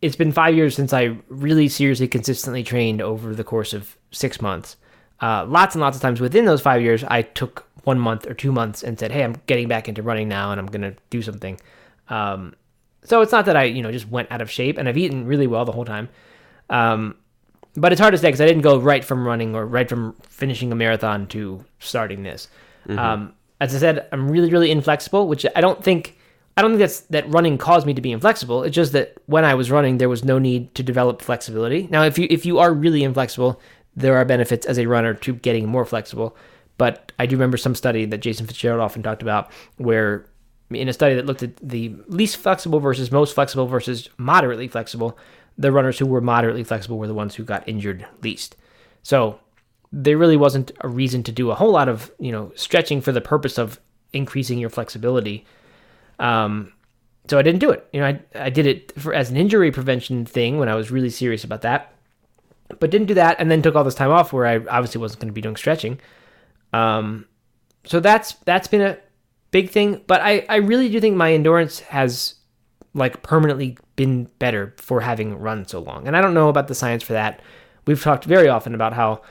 [0.00, 4.40] it's been five years since I really seriously, consistently trained over the course of six
[4.40, 4.76] months.
[5.20, 8.34] Uh, lots and lots of times within those five years, I took one month or
[8.34, 11.22] two months and said, "Hey, I'm getting back into running now, and I'm gonna do
[11.22, 11.58] something."
[12.08, 12.54] Um,
[13.04, 15.26] so it's not that I, you know, just went out of shape, and I've eaten
[15.26, 16.08] really well the whole time.
[16.70, 17.16] Um,
[17.76, 20.14] but it's hard to say because I didn't go right from running or right from
[20.28, 22.48] finishing a marathon to starting this.
[22.98, 26.16] Um, as I said, I'm really, really inflexible, which I don't think
[26.56, 28.62] I don't think that's that running caused me to be inflexible.
[28.62, 31.88] It's just that when I was running, there was no need to develop flexibility.
[31.90, 33.60] Now, if you if you are really inflexible,
[33.96, 36.36] there are benefits as a runner to getting more flexible.
[36.76, 40.26] But I do remember some study that Jason Fitzgerald often talked about where
[40.70, 45.16] in a study that looked at the least flexible versus most flexible versus moderately flexible,
[45.56, 48.56] the runners who were moderately flexible were the ones who got injured least.
[49.02, 49.38] So
[49.92, 53.12] there really wasn't a reason to do a whole lot of you know stretching for
[53.12, 53.80] the purpose of
[54.12, 55.44] increasing your flexibility.
[56.18, 56.72] Um,
[57.28, 57.88] so I didn't do it.
[57.92, 60.90] You know, I I did it for as an injury prevention thing when I was
[60.90, 61.93] really serious about that,
[62.80, 65.20] but didn't do that, and then took all this time off where I obviously wasn't
[65.20, 66.00] going to be doing stretching.
[66.72, 67.26] Um,
[67.84, 68.98] so that's that's been a
[69.50, 70.02] big thing.
[70.06, 72.34] But I I really do think my endurance has
[72.94, 76.06] like permanently been better for having run so long.
[76.06, 77.40] And I don't know about the science for that.
[77.86, 79.22] We've talked very often about how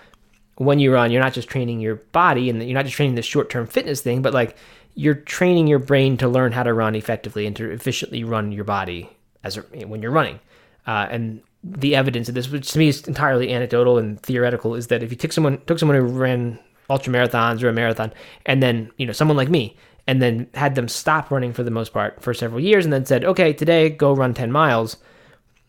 [0.57, 3.21] when you run, you're not just training your body and you're not just training the
[3.21, 4.55] short term fitness thing, but like
[4.95, 8.63] you're training your brain to learn how to run effectively and to efficiently run your
[8.63, 9.09] body
[9.43, 10.39] as a, when you're running.
[10.85, 14.87] Uh, and the evidence of this, which to me is entirely anecdotal and theoretical, is
[14.87, 18.13] that if you took someone took someone who ran ultra marathons or a marathon,
[18.45, 21.71] and then you know someone like me, and then had them stop running for the
[21.71, 24.97] most part for several years, and then said, okay, today go run ten miles,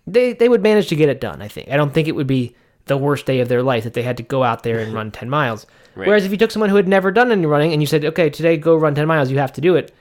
[0.07, 1.41] they they would manage to get it done.
[1.41, 1.71] I think.
[1.71, 4.17] I don't think it would be the worst day of their life that they had
[4.17, 5.67] to go out there and run ten miles.
[5.97, 6.09] Right.
[6.09, 8.29] Whereas if you took someone who had never done any running and you said, okay,
[8.29, 9.95] today go run ten miles, you have to do it,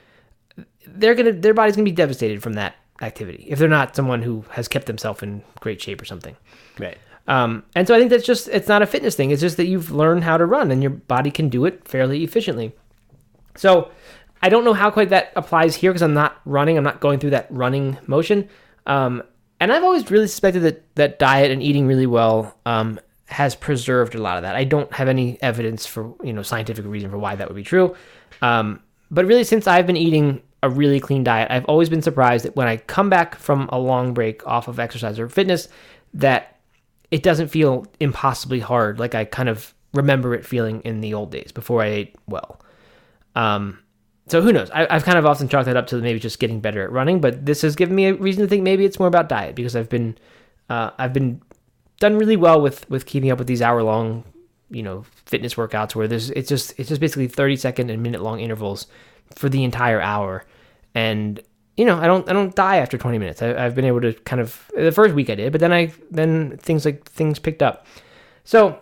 [0.88, 4.44] they're gonna their body's gonna be devastated from that activity if they're not someone who
[4.50, 6.36] has kept themselves in great shape or something.
[6.78, 6.98] Right.
[7.26, 9.30] Um, and so I think that's just it's not a fitness thing.
[9.30, 12.22] It's just that you've learned how to run and your body can do it fairly
[12.22, 12.72] efficiently.
[13.56, 13.90] So
[14.42, 16.76] I don't know how quite that applies here because I'm not running.
[16.76, 18.48] I'm not going through that running motion.
[18.86, 19.22] Um,
[19.60, 24.14] and I've always really suspected that that diet and eating really well um, has preserved
[24.14, 24.54] a lot of that.
[24.54, 27.62] I don't have any evidence for you know scientific reason for why that would be
[27.62, 27.96] true.
[28.42, 28.80] Um,
[29.10, 32.56] but really, since I've been eating a really clean diet, I've always been surprised that
[32.56, 35.68] when I come back from a long break off of exercise or fitness,
[36.14, 36.58] that
[37.10, 41.30] it doesn't feel impossibly hard like I kind of remember it feeling in the old
[41.30, 42.60] days before I ate well.
[43.36, 43.78] Um,
[44.26, 44.70] so who knows?
[44.70, 47.20] I, I've kind of often chalked that up to maybe just getting better at running,
[47.20, 49.76] but this has given me a reason to think maybe it's more about diet because
[49.76, 50.16] I've been
[50.70, 51.42] uh, I've been
[52.00, 54.24] done really well with with keeping up with these hour long
[54.70, 58.22] you know fitness workouts where there's it's just it's just basically 30 second and minute
[58.22, 58.86] long intervals
[59.36, 60.44] for the entire hour
[60.94, 61.40] and
[61.76, 63.42] you know i don't i don't die after 20 minutes.
[63.42, 65.92] I, i've been able to kind of the first week i did but then i
[66.10, 67.86] then things like things picked up.
[68.44, 68.78] So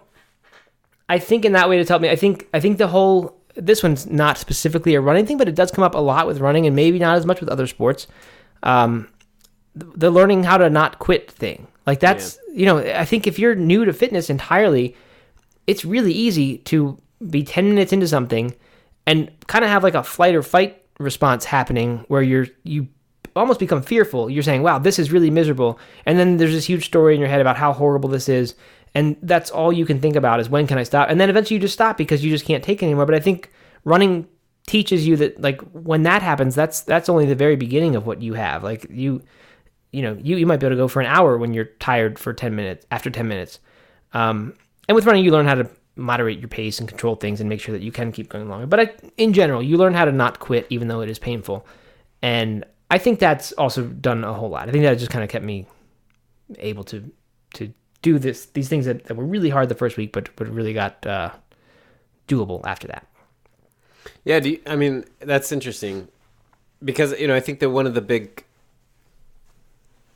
[1.09, 3.83] i think in that way to help me i think i think the whole this
[3.83, 6.67] one's not specifically a running thing but it does come up a lot with running
[6.67, 8.07] and maybe not as much with other sports.
[8.63, 9.09] Um,
[9.75, 11.67] the, the learning how to not quit thing.
[11.87, 14.95] Like that's you know i think if you're new to fitness entirely
[15.67, 16.99] it's really easy to
[17.31, 18.55] be 10 minutes into something
[19.07, 22.89] and kind of have like a flight or fight response happening where you're you
[23.35, 24.31] almost become fearful.
[24.31, 25.79] You're saying wow this is really miserable.
[26.07, 28.55] And then there's this huge story in your head about how horrible this is.
[28.95, 31.09] And that's all you can think about is when can i stop?
[31.09, 33.07] And then eventually you just stop because you just can't take anymore.
[33.07, 33.51] But i think
[33.85, 34.27] running
[34.67, 38.23] teaches you that like when that happens that's that's only the very beginning of what
[38.23, 38.63] you have.
[38.63, 39.23] Like you
[39.93, 42.19] you know you, you might be able to go for an hour when you're tired
[42.19, 43.59] for 10 minutes after 10 minutes.
[44.15, 44.55] Um,
[44.89, 47.61] and with running, you learn how to moderate your pace and control things and make
[47.61, 48.67] sure that you can keep going longer.
[48.67, 51.67] But I, in general, you learn how to not quit even though it is painful.
[52.23, 54.69] And I think that's also done a whole lot.
[54.69, 55.67] I think that just kind of kept me
[56.59, 57.11] able to
[57.55, 60.49] to do this these things that, that were really hard the first week, but but
[60.49, 61.31] really got uh,
[62.29, 63.07] doable after that.
[64.25, 66.09] Yeah, you, I mean that's interesting
[66.85, 68.45] because you know I think that one of the big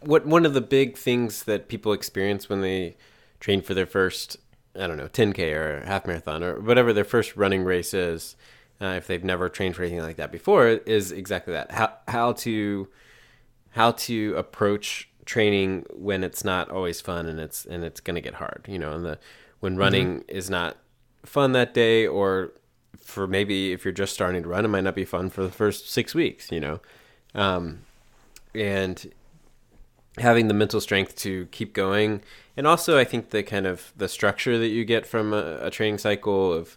[0.01, 2.97] what one of the big things that people experience when they
[3.41, 4.37] train for their first
[4.79, 8.37] I don't know 10k or half marathon or whatever their first running race is
[8.81, 12.33] uh, if they've never trained for anything like that before is exactly that how how
[12.33, 12.89] to
[13.71, 18.21] how to approach training when it's not always fun and it's and it's going to
[18.21, 19.19] get hard you know and the
[19.61, 20.37] when running mm-hmm.
[20.37, 20.77] is not
[21.25, 22.53] fun that day or
[22.97, 25.51] for maybe if you're just starting to run it might not be fun for the
[25.51, 26.81] first six weeks you know
[27.35, 27.81] um,
[28.55, 29.13] and
[30.19, 32.23] having the mental strength to keep going
[32.57, 35.71] and also i think the kind of the structure that you get from a, a,
[35.71, 36.77] training cycle of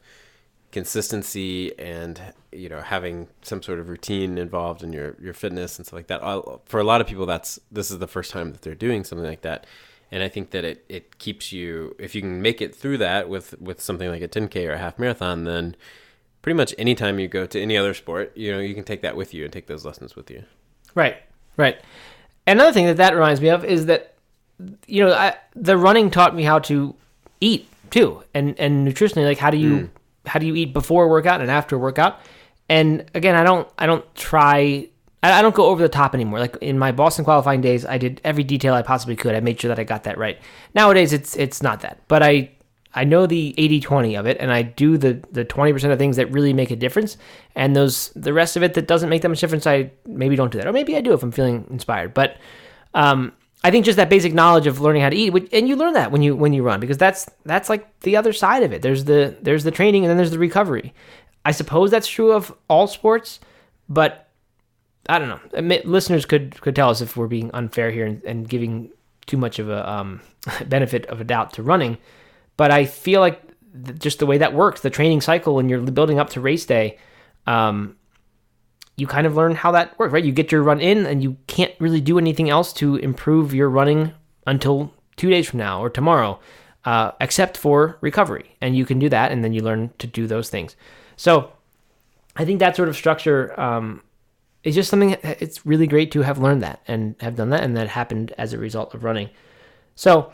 [0.71, 5.85] consistency and you know having some sort of routine involved in your your fitness and
[5.85, 6.21] stuff like that
[6.65, 9.27] for a lot of people that's this is the first time that they're doing something
[9.27, 9.65] like that.
[10.11, 13.29] And i think that it it keeps you if you can make it through that
[13.29, 15.75] with with something like a 10k or a half marathon then
[16.41, 19.15] pretty much anytime you go to any other sport you know you can take that
[19.15, 20.43] with you and take those lessons with you.
[20.95, 21.17] Right
[21.57, 21.79] right.
[22.47, 24.15] Another thing that that reminds me of is that
[24.87, 26.95] you know I, the running taught me how to
[27.41, 29.89] eat too, and and nutritionally, like how do you mm.
[30.25, 32.19] how do you eat before a workout and after a workout.
[32.67, 34.89] And again, I don't I don't try
[35.21, 36.39] I don't go over the top anymore.
[36.39, 39.35] Like in my Boston qualifying days, I did every detail I possibly could.
[39.35, 40.39] I made sure that I got that right.
[40.73, 42.51] Nowadays, it's it's not that, but I
[42.95, 46.15] I know the 80-20 of it, and I do the the twenty percent of things
[46.15, 47.17] that really make a difference,
[47.55, 50.51] and those the rest of it that doesn't make that much difference, I maybe don't
[50.51, 52.13] do that, or maybe I do if I'm feeling inspired.
[52.13, 52.37] But
[52.93, 55.93] um, I think just that basic knowledge of learning how to eat, and you learn
[55.93, 58.81] that when you when you run, because that's that's like the other side of it.
[58.81, 60.93] There's the there's the training, and then there's the recovery.
[61.45, 63.39] I suppose that's true of all sports,
[63.89, 64.29] but
[65.07, 65.81] I don't know.
[65.83, 68.91] Listeners could could tell us if we're being unfair here and, and giving
[69.25, 70.21] too much of a um,
[70.67, 71.97] benefit of a doubt to running
[72.59, 73.41] but I feel like
[73.99, 76.97] just the way that works, the training cycle, when you're building up to race day,
[77.47, 77.95] um,
[78.99, 80.23] you kind of learn how that works, right?
[80.23, 83.69] You get your run in, and you can't really do anything else to improve your
[83.69, 84.13] running
[84.45, 86.39] until two days from now or tomorrow,
[86.85, 88.55] uh, except for recovery.
[88.61, 90.75] And you can do that, and then you learn to do those things.
[91.15, 91.51] So
[92.35, 94.01] I think that sort of structure um,
[94.63, 95.17] is just something.
[95.23, 98.53] It's really great to have learned that and have done that, and that happened as
[98.53, 99.29] a result of running.
[99.95, 100.31] So.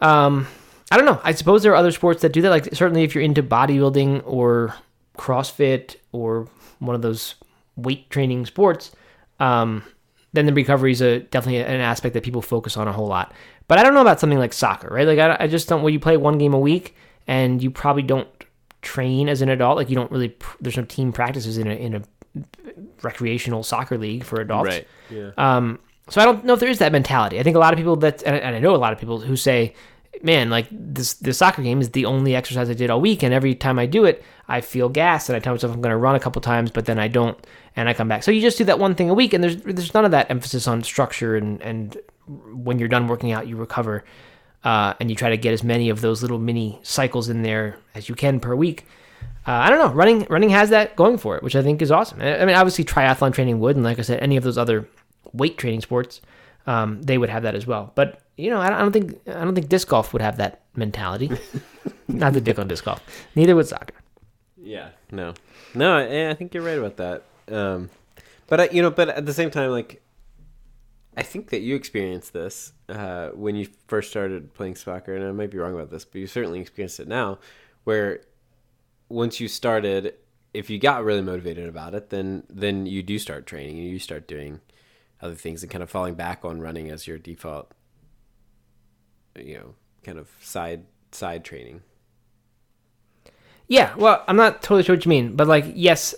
[0.00, 0.46] Um,
[0.90, 1.20] I don't know.
[1.24, 2.50] I suppose there are other sports that do that.
[2.50, 4.74] Like certainly, if you're into bodybuilding or
[5.16, 6.46] CrossFit or
[6.78, 7.34] one of those
[7.76, 8.92] weight training sports,
[9.40, 9.82] um,
[10.32, 13.32] then the recovery is a definitely an aspect that people focus on a whole lot.
[13.68, 15.06] But I don't know about something like soccer, right?
[15.06, 15.82] Like I, I just don't.
[15.82, 16.94] Well, you play one game a week,
[17.26, 18.28] and you probably don't
[18.82, 19.76] train as an adult.
[19.76, 20.36] Like you don't really.
[20.60, 22.02] There's no team practices in a in a
[23.02, 24.68] recreational soccer league for adults.
[24.68, 24.88] Right.
[25.10, 25.30] Yeah.
[25.38, 27.40] Um, so I don't know if there is that mentality.
[27.40, 29.36] I think a lot of people that, and I know a lot of people who
[29.36, 29.74] say,
[30.24, 33.34] "Man, like this, this soccer game is the only exercise I did all week, and
[33.34, 35.96] every time I do it, I feel gas, and I tell myself I'm going to
[35.96, 37.38] run a couple times, but then I don't,
[37.76, 38.22] and I come back.
[38.22, 40.30] So you just do that one thing a week, and there's there's none of that
[40.30, 44.04] emphasis on structure, and and when you're done working out, you recover,
[44.64, 47.78] uh, and you try to get as many of those little mini cycles in there
[47.94, 48.86] as you can per week.
[49.46, 49.92] Uh, I don't know.
[49.92, 52.20] Running running has that going for it, which I think is awesome.
[52.22, 54.88] I mean, obviously triathlon training would, and like I said, any of those other
[55.34, 56.22] weight training sports,
[56.66, 57.92] um, they would have that as well.
[57.94, 61.30] But you know, I don't, think I don't think disc golf would have that mentality.
[62.08, 63.02] Not the dick on disc golf.
[63.34, 63.94] Neither would soccer.
[64.60, 64.90] Yeah.
[65.10, 65.34] No.
[65.74, 65.96] No.
[65.96, 67.22] I, I think you're right about that.
[67.54, 67.90] Um,
[68.46, 70.02] but I, you know, but at the same time, like,
[71.16, 75.32] I think that you experienced this uh, when you first started playing soccer, and I
[75.32, 77.38] might be wrong about this, but you certainly experienced it now,
[77.84, 78.20] where
[79.08, 80.14] once you started,
[80.52, 83.98] if you got really motivated about it, then then you do start training and you
[83.98, 84.60] start doing
[85.20, 87.72] other things and kind of falling back on running as your default,
[89.36, 91.82] you know, kind of side side training.
[93.66, 96.14] Yeah, well, I'm not totally sure what you mean, but like, yes,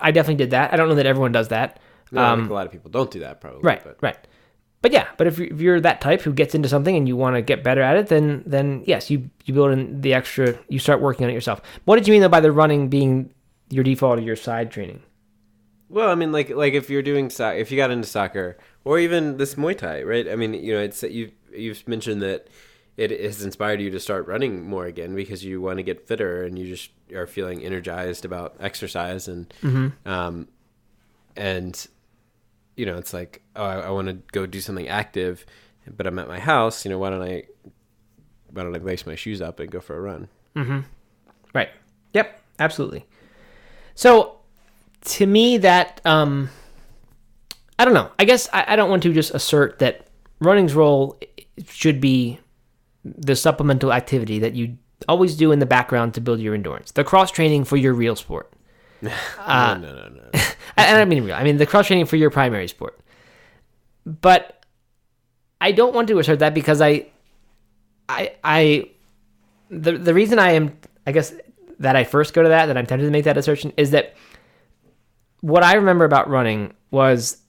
[0.00, 0.72] I definitely did that.
[0.72, 1.78] I don't know that everyone does that.
[2.10, 3.60] No, Um, think a lot of people don't do that probably.
[3.62, 4.16] right, But right.
[4.80, 7.42] But yeah, but if you're that type who gets into something and you want to
[7.42, 10.58] get better at it, then then yes, you you build in the extra.
[10.68, 11.62] You start working on it yourself.
[11.84, 13.32] What did you mean though by the running being
[13.70, 15.00] your default or your side training?
[15.88, 18.98] Well, I mean, like like if you're doing so- if you got into soccer or
[18.98, 20.28] even this Muay Thai, right?
[20.28, 22.48] I mean, you know, it's you you've mentioned that
[22.96, 26.44] it has inspired you to start running more again because you want to get fitter
[26.44, 29.52] and you just are feeling energized about exercise and
[30.04, 30.46] um
[31.36, 31.86] and
[32.76, 35.46] you know it's like oh I, I want to go do something active,
[35.96, 36.84] but I'm at my house.
[36.84, 37.44] You know, why don't I
[38.50, 40.28] why don't I lace my shoes up and go for a run?
[41.54, 41.70] Right.
[42.12, 42.40] Yep.
[42.58, 43.06] Absolutely.
[43.94, 44.36] So,
[45.04, 46.48] to me, that um,
[47.78, 48.10] I don't know.
[48.18, 50.06] I guess I, I don't want to just assert that
[50.40, 51.18] running's role
[51.66, 52.38] should be
[53.04, 54.76] the supplemental activity that you
[55.08, 58.16] always do in the background to build your endurance, the cross training for your real
[58.16, 58.52] sport.
[59.38, 60.30] Uh, no, no, no, no.
[60.78, 61.34] I, I don't mean real.
[61.34, 63.00] I mean the cross training for your primary sport.
[64.06, 64.64] But
[65.60, 67.06] I don't want to assert that because I,
[68.08, 68.90] I, I,
[69.70, 71.34] the the reason I am, I guess
[71.80, 74.14] that I first go to that, that I'm tempted to make that assertion is that
[75.40, 77.41] what I remember about running was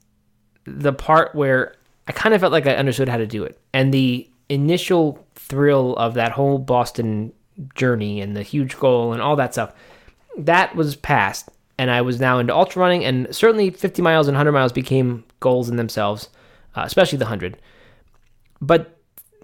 [0.65, 1.75] the part where
[2.07, 5.95] I kind of felt like I understood how to do it, and the initial thrill
[5.95, 7.33] of that whole Boston
[7.75, 9.73] journey and the huge goal and all that stuff
[10.37, 14.35] that was past and I was now into ultra running and certainly 50 miles and
[14.35, 16.29] 100 miles became goals in themselves,
[16.75, 17.57] uh, especially the 100.
[18.61, 18.97] But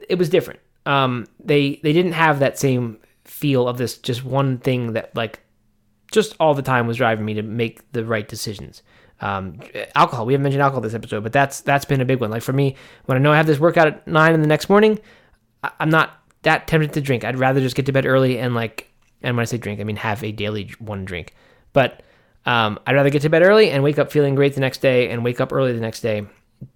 [0.07, 0.59] it was different.
[0.85, 5.39] Um, they they didn't have that same feel of this just one thing that like
[6.11, 8.81] just all the time was driving me to make the right decisions.
[9.21, 9.59] Um,
[9.95, 10.25] alcohol.
[10.25, 12.29] We haven't mentioned alcohol this episode, but that's that's been a big one.
[12.29, 14.69] Like for me, when I know I have this workout at nine in the next
[14.69, 14.99] morning,
[15.63, 16.11] I- I'm not
[16.43, 17.23] that tempted to drink.
[17.25, 18.89] I'd rather just get to bed early and like,
[19.21, 21.33] and when I say drink, I mean have a daily one drink.
[21.73, 22.01] But
[22.45, 25.09] um, I'd rather get to bed early and wake up feeling great the next day,
[25.09, 26.25] and wake up early the next day,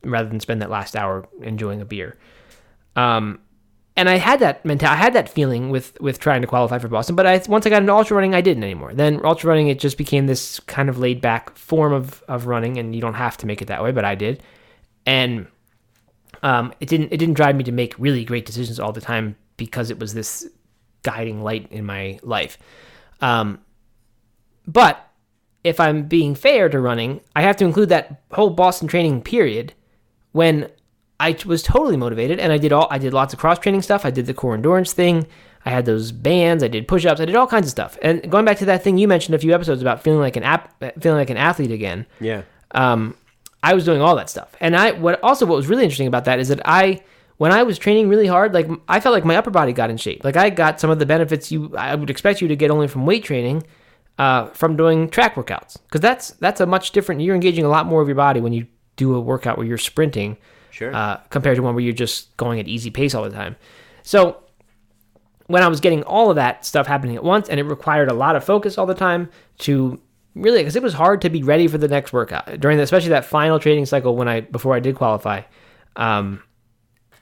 [0.03, 2.17] rather than spend that last hour enjoying a beer.
[2.97, 3.39] Um,
[3.95, 6.87] and I had that mental, I had that feeling with with trying to qualify for
[6.87, 7.15] Boston.
[7.15, 8.93] But I, once I got into ultra running, I didn't anymore.
[8.93, 12.77] Then ultra running, it just became this kind of laid back form of of running,
[12.77, 14.41] and you don't have to make it that way, but I did.
[15.05, 15.47] And
[16.41, 19.35] um, it didn't it didn't drive me to make really great decisions all the time
[19.57, 20.47] because it was this
[21.03, 22.57] guiding light in my life.
[23.21, 23.59] Um,
[24.65, 25.07] but
[25.63, 29.73] if I'm being fair to running, I have to include that whole Boston training period
[30.31, 30.69] when
[31.29, 34.05] I was totally motivated and I did all I did lots of cross training stuff.
[34.05, 35.25] I did the core endurance thing.
[35.65, 36.61] I had those bands.
[36.63, 37.21] I did push ups.
[37.21, 37.97] I did all kinds of stuff.
[38.01, 40.43] And going back to that thing you mentioned a few episodes about feeling like an
[40.43, 42.41] app, feeling like an athlete again Yeah.
[42.71, 43.15] um,
[43.63, 44.49] I was doing all that stuff.
[44.59, 47.01] And I what also what was really interesting about that is that I
[47.37, 49.97] when I was training really hard, like I felt like my upper body got in
[49.97, 50.23] shape.
[50.23, 52.87] Like I got some of the benefits you I would expect you to get only
[52.87, 53.63] from weight training,
[54.19, 55.77] uh, from doing track workouts.
[55.85, 57.21] Because that's that's a much different.
[57.21, 58.67] You're engaging a lot more of your body when you
[58.97, 60.37] do a workout where you're sprinting,
[60.73, 60.93] Sure.
[60.93, 63.55] uh, compared to one where you're just going at easy pace all the time.
[64.01, 64.43] So
[65.45, 68.13] when I was getting all of that stuff happening at once, and it required a
[68.13, 70.01] lot of focus all the time to
[70.33, 73.09] really, because it was hard to be ready for the next workout during, the, especially
[73.09, 75.41] that final training cycle when I before I did qualify.
[75.95, 76.41] Um,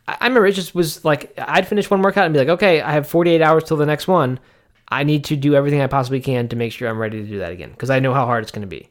[0.08, 2.80] I, I remember it just was like I'd finish one workout and be like, okay,
[2.80, 4.40] I have 48 hours till the next one.
[4.88, 7.40] I need to do everything I possibly can to make sure I'm ready to do
[7.40, 8.90] that again because I know how hard it's going to be.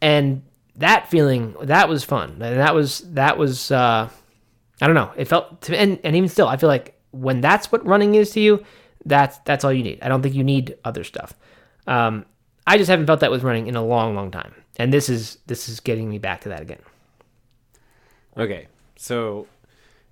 [0.00, 0.42] And
[0.76, 3.70] that feeling, that was fun, and that was that was.
[3.70, 4.08] Uh,
[4.80, 5.12] I don't know.
[5.16, 8.30] It felt to and, and even still, I feel like when that's what running is
[8.32, 8.64] to you,
[9.04, 10.00] that's that's all you need.
[10.02, 11.34] I don't think you need other stuff.
[11.86, 12.26] Um,
[12.66, 15.38] I just haven't felt that with running in a long, long time, and this is
[15.46, 16.80] this is getting me back to that again.
[18.36, 18.66] Okay,
[18.96, 19.46] so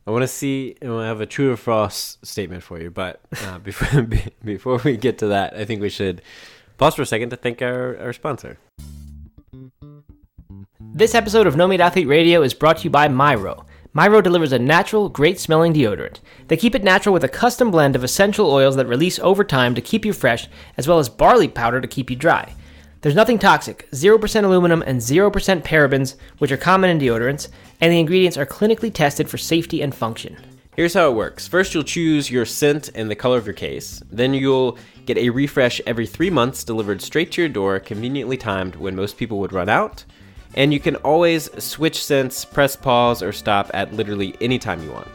[0.06, 2.90] I want to see, and I have a true or false statement for you.
[2.90, 4.02] But uh, before
[4.44, 6.22] before we get to that, I think we should
[6.78, 8.58] pause for a second to thank our, our sponsor.
[10.96, 13.64] This episode of No Meat Athlete Radio is brought to you by Myro.
[13.96, 16.20] Myro delivers a natural, great smelling deodorant.
[16.46, 19.74] They keep it natural with a custom blend of essential oils that release over time
[19.74, 22.54] to keep you fresh, as well as barley powder to keep you dry.
[23.00, 27.48] There's nothing toxic, 0% aluminum and 0% parabens, which are common in deodorants,
[27.80, 30.36] and the ingredients are clinically tested for safety and function.
[30.76, 31.48] Here's how it works.
[31.48, 34.00] First, you'll choose your scent and the color of your case.
[34.12, 38.76] Then you'll get a refresh every three months delivered straight to your door, conveniently timed
[38.76, 40.04] when most people would run out.
[40.54, 44.92] And you can always switch scents, press pause, or stop at literally any time you
[44.92, 45.08] want.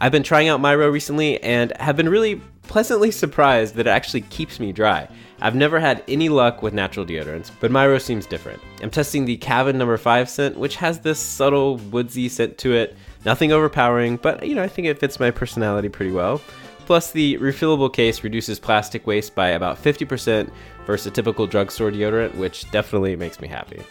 [0.00, 4.22] I've been trying out Myro recently and have been really pleasantly surprised that it actually
[4.22, 5.08] keeps me dry.
[5.40, 8.60] I've never had any luck with natural deodorants, but Myro seems different.
[8.82, 12.96] I'm testing the Cabin number 5 scent, which has this subtle woodsy scent to it.
[13.24, 16.40] Nothing overpowering, but you know, I think it fits my personality pretty well.
[16.86, 20.50] Plus, the refillable case reduces plastic waste by about 50%
[20.86, 23.82] versus a typical drugstore deodorant, which definitely makes me happy.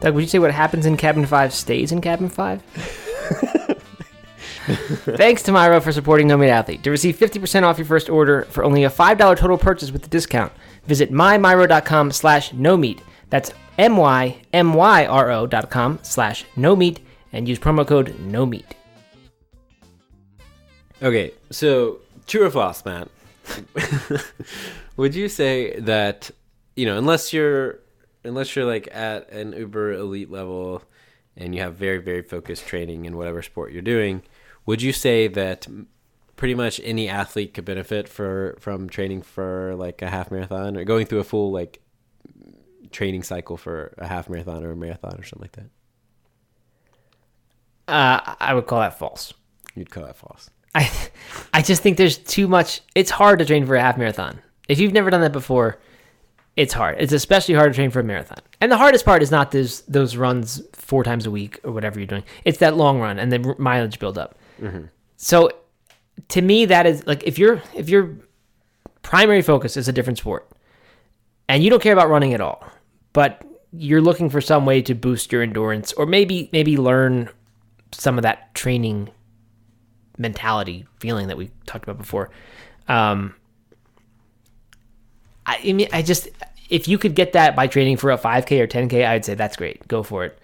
[0.00, 2.62] Doug, would you say what happens in cabin five stays in cabin five?
[4.66, 6.82] Thanks to Myro for supporting No Meat Athlete.
[6.82, 10.08] To receive 50% off your first order for only a $5 total purchase with the
[10.08, 10.52] discount,
[10.84, 13.00] visit mymyro.com slash no meat.
[13.30, 17.00] That's M-Y-M-Y-R-O dot com slash no meat
[17.32, 18.74] and use promo code no meat.
[21.02, 23.08] Okay, so true or false, Matt?
[24.96, 26.30] Would you say that
[26.76, 27.80] you know, unless you're
[28.26, 30.82] unless you're like at an uber elite level
[31.36, 34.22] and you have very very focused training in whatever sport you're doing,
[34.64, 35.66] would you say that
[36.36, 40.84] pretty much any athlete could benefit for from training for like a half marathon or
[40.84, 41.80] going through a full like
[42.90, 45.70] training cycle for a half marathon or a marathon or something like that?
[47.88, 49.32] Uh, I would call that false.
[49.74, 50.50] You'd call that false.
[50.74, 50.90] I,
[51.54, 52.82] I just think there's too much.
[52.94, 54.40] It's hard to train for a half marathon.
[54.68, 55.78] If you've never done that before,
[56.56, 56.96] it's hard.
[56.98, 58.38] It's especially hard to train for a marathon.
[58.60, 62.00] And the hardest part is not those those runs four times a week or whatever
[62.00, 62.24] you're doing.
[62.44, 64.38] It's that long run and the mileage build up.
[65.16, 65.50] So,
[66.28, 68.16] to me, that is like if your if your
[69.02, 70.50] primary focus is a different sport,
[71.48, 72.66] and you don't care about running at all,
[73.12, 73.42] but
[73.72, 77.28] you're looking for some way to boost your endurance or maybe maybe learn
[77.92, 79.10] some of that training
[80.18, 82.30] mentality feeling that we talked about before.
[82.88, 83.34] Um,
[85.46, 86.28] I, I mean, I just
[86.68, 89.56] if you could get that by training for a 5K or 10K, I'd say that's
[89.56, 89.86] great.
[89.88, 90.38] Go for it.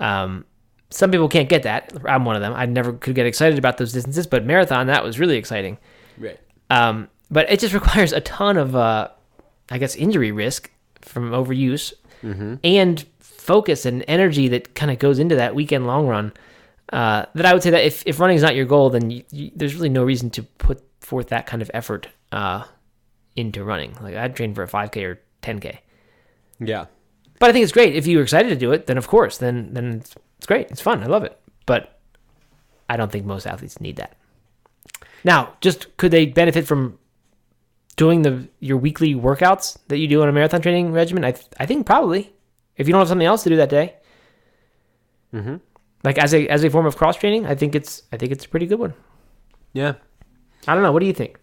[0.00, 0.44] Um,
[0.90, 1.92] some people can't get that.
[2.06, 2.54] I'm one of them.
[2.54, 5.78] I never could get excited about those distances, but marathon that was really exciting.
[6.16, 6.38] Right.
[6.70, 9.08] Um, but it just requires a ton of, uh,
[9.70, 10.70] I guess, injury risk
[11.02, 11.92] from overuse
[12.64, 16.32] and focus and energy that kind of goes into that weekend long run.
[16.92, 19.24] Uh, that I would say that if, if running is not your goal, then you,
[19.30, 22.64] you, there's really no reason to put forth that kind of effort uh,
[23.36, 23.94] into running.
[24.00, 25.78] Like I'd train for a 5K or 10K.
[26.58, 26.86] Yeah.
[27.38, 28.86] But I think it's great if you're excited to do it.
[28.86, 30.70] Then of course, then then it's, it's great.
[30.70, 31.02] It's fun.
[31.02, 31.38] I love it.
[31.66, 31.98] But
[32.88, 34.16] I don't think most athletes need that.
[35.24, 36.98] Now, just could they benefit from
[37.96, 41.24] doing the your weekly workouts that you do on a marathon training regimen?
[41.24, 42.32] I th- I think probably.
[42.76, 43.94] If you don't have something else to do that day,
[45.34, 45.56] Mm-hmm.
[46.04, 48.44] like as a as a form of cross training, I think it's I think it's
[48.44, 48.94] a pretty good one.
[49.72, 49.94] Yeah.
[50.66, 50.92] I don't know.
[50.92, 51.38] What do you think?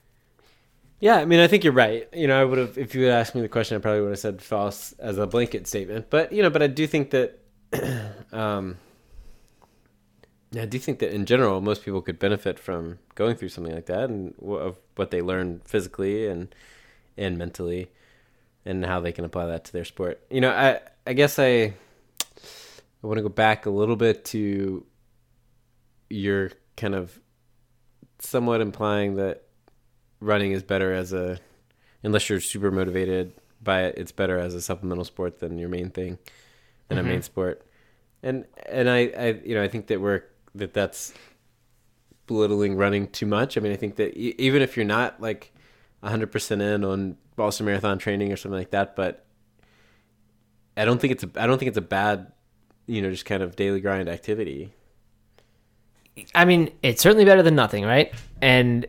[1.04, 2.08] Yeah, I mean, I think you're right.
[2.14, 4.12] You know, I would have, if you had asked me the question, I probably would
[4.12, 6.10] have said false as a blanket statement.
[6.10, 7.40] But you know, but I do think that,
[8.32, 8.78] um,
[10.58, 13.88] I do think that in general, most people could benefit from going through something like
[13.88, 16.56] that and of what they learn physically and
[17.18, 17.92] and mentally,
[18.64, 20.26] and how they can apply that to their sport.
[20.30, 21.74] You know, I I guess I I
[23.02, 24.86] want to go back a little bit to
[26.10, 27.20] your kind of
[28.20, 29.44] somewhat implying that
[30.24, 31.40] running is better as a
[32.04, 35.90] unless you're super motivated by it, it's better as a supplemental sport than your main
[35.90, 36.18] thing,
[36.88, 37.22] than a main mm-hmm.
[37.22, 37.66] sport.
[38.22, 40.24] And and I, I you know I think that we're
[40.56, 41.14] that that's
[42.28, 43.58] belittling running too much.
[43.58, 45.54] I mean I think that e- even if you're not like
[46.04, 49.26] 100% in on Boston Marathon training or something like that, but
[50.76, 52.32] I don't think it's a I don't think it's a bad
[52.86, 54.74] you know just kind of daily grind activity.
[56.36, 58.14] I mean, it's certainly better than nothing, right?
[58.40, 58.86] And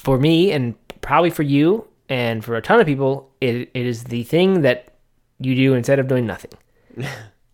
[0.00, 4.04] for me, and probably for you, and for a ton of people, it, it is
[4.04, 4.94] the thing that
[5.38, 6.52] you do instead of doing nothing,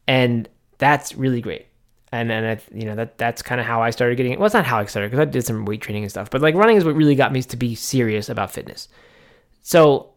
[0.07, 1.67] and that's really great.
[2.13, 4.33] And and I, you know that that's kind of how I started getting.
[4.33, 4.39] it.
[4.39, 6.41] Well, it's not how I started because I did some weight training and stuff, but
[6.41, 8.89] like running is what really got me to be serious about fitness.
[9.63, 10.11] So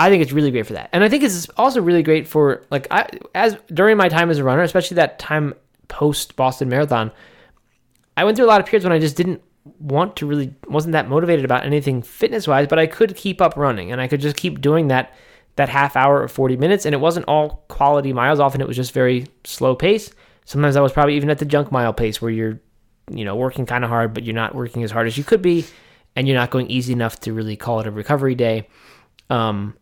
[0.00, 0.90] I think it's really great for that.
[0.92, 4.38] And I think it's also really great for like I as during my time as
[4.38, 5.54] a runner, especially that time
[5.86, 7.12] post Boston Marathon,
[8.16, 10.92] I went through a lot of periods when I just didn't want to really wasn't
[10.92, 14.20] that motivated about anything fitness wise, but I could keep up running and I could
[14.20, 15.14] just keep doing that
[15.56, 18.76] that half hour or 40 minutes and it wasn't all quality miles often it was
[18.76, 20.10] just very slow pace.
[20.44, 22.60] Sometimes I was probably even at the junk mile pace where you're
[23.10, 25.42] you know working kind of hard but you're not working as hard as you could
[25.42, 25.64] be
[26.16, 28.68] and you're not going easy enough to really call it a recovery day.
[29.28, 29.74] Um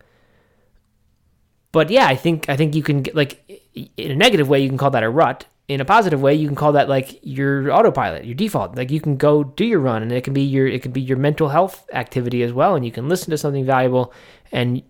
[1.70, 3.62] but yeah, I think I think you can get like
[3.97, 5.47] in a negative way you can call that a rut.
[5.68, 8.74] In a positive way, you can call that like your autopilot, your default.
[8.74, 11.00] Like you can go do your run, and it can be your it can be
[11.00, 14.12] your mental health activity as well, and you can listen to something valuable.
[14.50, 14.82] And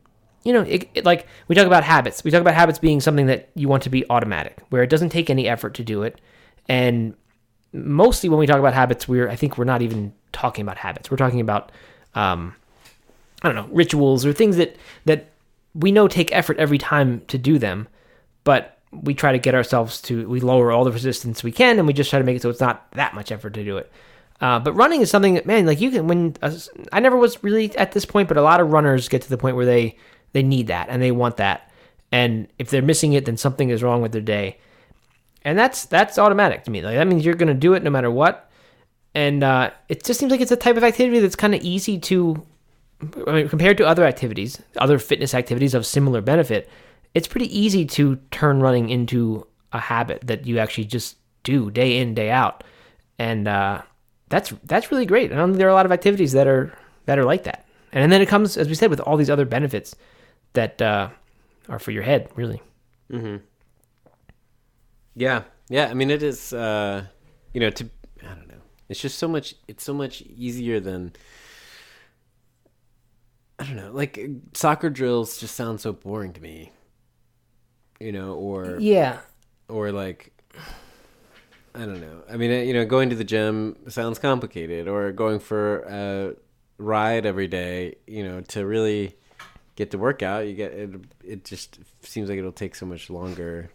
[0.45, 2.23] you know, it, it, like we talk about habits.
[2.23, 5.11] We talk about habits being something that you want to be automatic, where it doesn't
[5.11, 6.21] take any effort to do it.
[6.69, 7.15] And
[7.73, 11.11] mostly when we talk about habits, we're I think we're not even talking about habits.
[11.11, 11.73] We're talking about
[12.15, 12.55] um,
[13.43, 14.77] I don't know rituals or things that
[15.07, 15.33] that
[15.75, 17.89] we know take effort every time to do them,
[18.45, 21.87] but we try to get ourselves to we lower all the resistance we can, and
[21.87, 23.91] we just try to make it so it's not that much effort to do it.
[24.41, 26.57] Uh, but running is something that man, like you can when uh,
[26.93, 29.39] I never was really at this point, but a lot of runners get to the
[29.39, 29.97] point where they
[30.33, 31.71] they need that and they want that,
[32.13, 34.59] and if they're missing it, then something is wrong with their day,
[35.43, 36.83] and that's that's automatic to me.
[36.83, 38.51] Like that means you're gonna do it no matter what,
[39.15, 41.99] and uh, it just seems like it's a type of activity that's kind of easy
[41.99, 42.47] to
[43.27, 46.69] I mean, compared to other activities, other fitness activities of similar benefit,
[47.15, 51.99] it's pretty easy to turn running into a habit that you actually just do day
[51.99, 52.65] in day out,
[53.19, 53.83] and uh,
[54.29, 55.33] that's that's really great.
[55.33, 57.67] And there are a lot of activities that are that are like that.
[57.93, 59.95] And then it comes, as we said, with all these other benefits
[60.53, 61.09] that uh,
[61.69, 62.61] are for your head, really.
[65.15, 65.89] Yeah, yeah.
[65.89, 66.53] I mean, it is.
[66.53, 67.05] Uh,
[67.53, 67.89] you know, to
[68.23, 68.61] I don't know.
[68.89, 69.55] It's just so much.
[69.67, 71.13] It's so much easier than.
[73.59, 73.91] I don't know.
[73.91, 74.21] Like
[74.55, 76.71] soccer drills just sound so boring to me.
[78.01, 79.19] You know, or Yeah,
[79.69, 80.33] or like
[81.75, 82.23] I don't know.
[82.31, 86.35] I mean, you know, going to the gym sounds complicated, or going for a
[86.79, 87.97] ride every day.
[88.07, 89.17] You know, to really
[89.77, 90.91] get to work out, you get it.
[91.25, 93.71] It just seems like it'll take so much longer.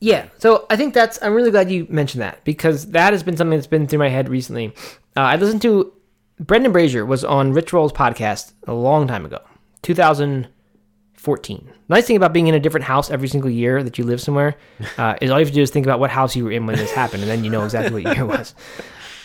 [0.00, 1.18] Yeah, so I think that's.
[1.22, 4.08] I'm really glad you mentioned that because that has been something that's been through my
[4.08, 4.74] head recently.
[5.16, 5.92] Uh, I listened to
[6.40, 9.40] Brendan Brazier was on Rich Roll's podcast a long time ago,
[11.24, 11.72] 2014.
[11.88, 14.56] Nice thing about being in a different house every single year that you live somewhere
[14.98, 16.66] uh, is all you have to do is think about what house you were in
[16.66, 18.54] when this happened, and then you know exactly what year it was.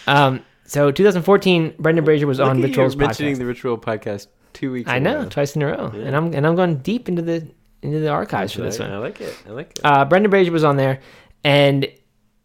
[0.08, 3.38] Um, so 2014, Brendan Brazier was on Look at Rich you mentioning podcast.
[3.38, 4.90] the Rich Roll podcast two weeks.
[4.90, 7.48] I know twice in a row, and I'm and I'm going deep into the
[7.82, 8.94] into the archives for this I, one.
[8.94, 9.36] I like it.
[9.48, 9.80] I like it.
[9.84, 11.02] uh, Brendan Brazier was on there,
[11.44, 11.88] and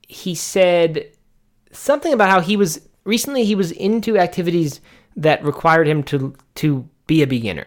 [0.06, 1.10] he said
[1.72, 4.80] something about how he was recently he was into activities
[5.16, 7.66] that required him to to be a beginner,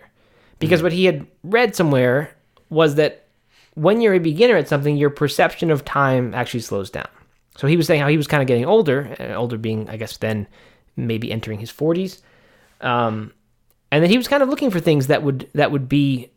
[0.60, 2.36] because what he had read somewhere
[2.70, 3.28] was that
[3.76, 7.08] when you're a beginner at something, your perception of time actually slows down.
[7.58, 9.98] So he was saying how he was kind of getting older, uh, older being I
[9.98, 10.48] guess then
[10.96, 12.22] maybe entering his 40s,
[12.82, 13.34] um,
[13.92, 16.30] and then he was kind of looking for things that would that would be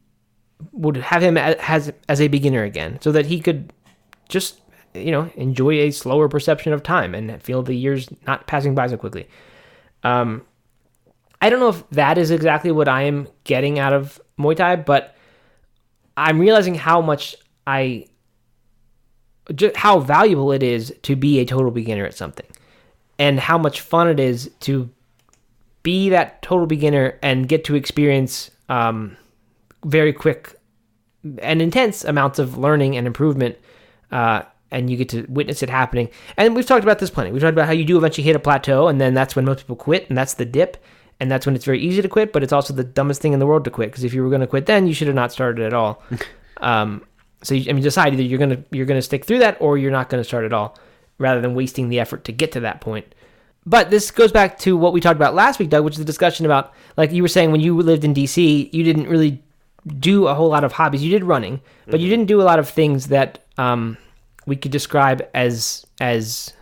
[0.73, 3.73] would have him as as a beginner again, so that he could
[4.29, 4.61] just
[4.95, 8.87] you know enjoy a slower perception of time and feel the years not passing by
[8.87, 9.29] so quickly.
[10.03, 10.43] Um,
[11.41, 14.76] I don't know if that is exactly what I am getting out of Muay Thai,
[14.76, 15.14] but
[16.16, 17.36] I'm realizing how much
[17.66, 18.07] I
[19.55, 22.47] just how valuable it is to be a total beginner at something,
[23.18, 24.91] and how much fun it is to
[25.82, 29.16] be that total beginner and get to experience um,
[29.84, 30.55] very quick
[31.38, 33.57] and intense amounts of learning and improvement
[34.11, 36.09] uh, and you get to witness it happening.
[36.36, 37.32] And we've talked about this plenty.
[37.32, 39.61] We've talked about how you do eventually hit a plateau and then that's when most
[39.61, 40.76] people quit and that's the dip
[41.21, 43.39] and that's when it's very easy to quit but it's also the dumbest thing in
[43.39, 45.14] the world to quit because if you were going to quit then you should have
[45.14, 46.03] not started at all
[46.59, 47.05] um,
[47.43, 49.91] so you, I mean decide either you're gonna you're gonna stick through that or you're
[49.91, 50.77] not gonna start at all
[51.21, 53.14] rather than wasting the effort to get to that point.
[53.66, 56.05] But this goes back to what we talked about last week, Doug, which is the
[56.05, 59.43] discussion about, like you were saying, when you lived in DC, you didn't really
[59.99, 61.05] do a whole lot of hobbies.
[61.05, 63.99] You did running, but you didn't do a lot of things that um,
[64.47, 66.55] we could describe as as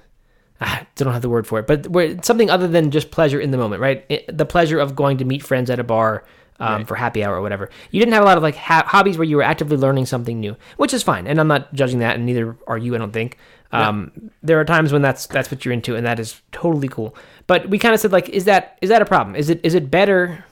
[0.60, 3.58] I don't have the word for it, but something other than just pleasure in the
[3.58, 4.04] moment, right?
[4.08, 6.24] It, the pleasure of going to meet friends at a bar
[6.60, 7.70] um, for happy hour or whatever.
[7.92, 10.40] You didn't have a lot of like ha- hobbies where you were actively learning something
[10.40, 12.94] new, which is fine, and I'm not judging that, and neither are you.
[12.94, 13.38] I don't think.
[13.70, 17.14] Um, There are times when that's that's what you're into, and that is totally cool.
[17.46, 19.36] But we kind of said like, is that is that a problem?
[19.36, 20.44] Is it is it better?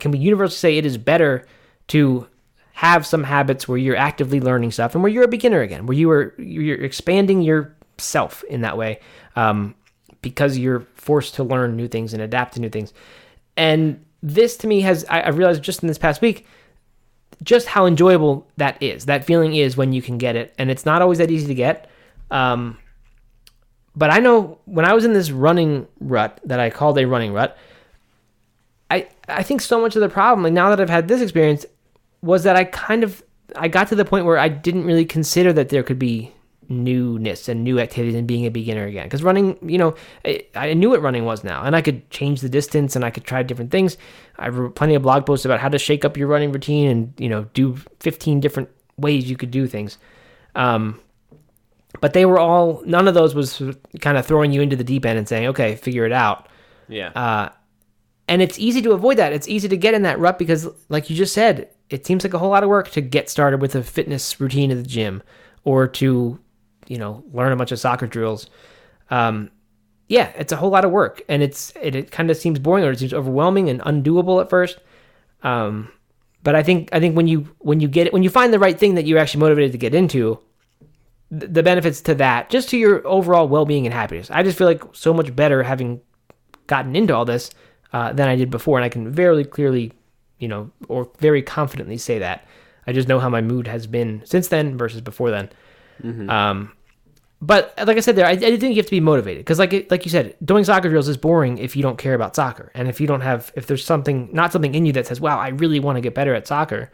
[0.00, 1.46] Can we universally say it is better
[1.88, 2.26] to
[2.72, 5.96] have some habits where you're actively learning stuff and where you're a beginner again, where
[5.96, 7.42] you are you're expanding
[7.98, 9.00] yourself in that way,
[9.36, 9.74] um,
[10.22, 12.92] because you're forced to learn new things and adapt to new things.
[13.56, 16.46] And this to me has I, I realized just in this past week
[17.42, 19.06] just how enjoyable that is.
[19.06, 21.54] That feeling is when you can get it, and it's not always that easy to
[21.54, 21.88] get.
[22.30, 22.78] Um,
[23.94, 27.32] but I know when I was in this running rut that I called a running
[27.32, 27.56] rut,
[28.90, 31.64] I I think so much of the problem, like now that I've had this experience,
[32.22, 33.22] was that I kind of
[33.56, 36.32] I got to the point where I didn't really consider that there could be
[36.68, 39.06] newness and new activities and being a beginner again.
[39.06, 39.94] Because running, you know,
[40.24, 43.10] I, I knew what running was now, and I could change the distance and I
[43.10, 43.96] could try different things.
[44.38, 47.12] I wrote plenty of blog posts about how to shake up your running routine and
[47.18, 49.98] you know do 15 different ways you could do things.
[50.54, 51.00] Um,
[52.00, 53.62] but they were all none of those was
[54.00, 56.48] kind of throwing you into the deep end and saying, okay, figure it out.
[56.88, 57.10] Yeah.
[57.10, 57.50] Uh,
[58.28, 59.32] and it's easy to avoid that.
[59.32, 62.34] It's easy to get in that rut because, like you just said, it seems like
[62.34, 65.22] a whole lot of work to get started with a fitness routine at the gym
[65.64, 66.38] or to,
[66.88, 68.48] you know, learn a bunch of soccer drills.
[69.10, 69.50] Um,
[70.08, 72.84] yeah, it's a whole lot of work, and it's it, it kind of seems boring
[72.84, 74.78] or it seems overwhelming and undoable at first.
[75.42, 75.92] Um,
[76.42, 78.58] but I think I think when you when you get it when you find the
[78.58, 80.40] right thing that you're actually motivated to get into,
[81.30, 84.30] th- the benefits to that, just to your overall well being and happiness.
[84.30, 86.00] I just feel like so much better having
[86.66, 87.50] gotten into all this
[87.92, 89.92] uh, than I did before, and I can very clearly,
[90.38, 92.46] you know, or very confidently say that.
[92.86, 95.50] I just know how my mood has been since then versus before then.
[96.30, 96.72] Um,
[97.40, 99.88] but like I said, there, I, I think you have to be motivated because, like,
[99.90, 102.88] like you said, doing soccer drills is boring if you don't care about soccer, and
[102.88, 105.48] if you don't have, if there's something, not something in you that says, "Wow, I
[105.48, 106.90] really want to get better at soccer,"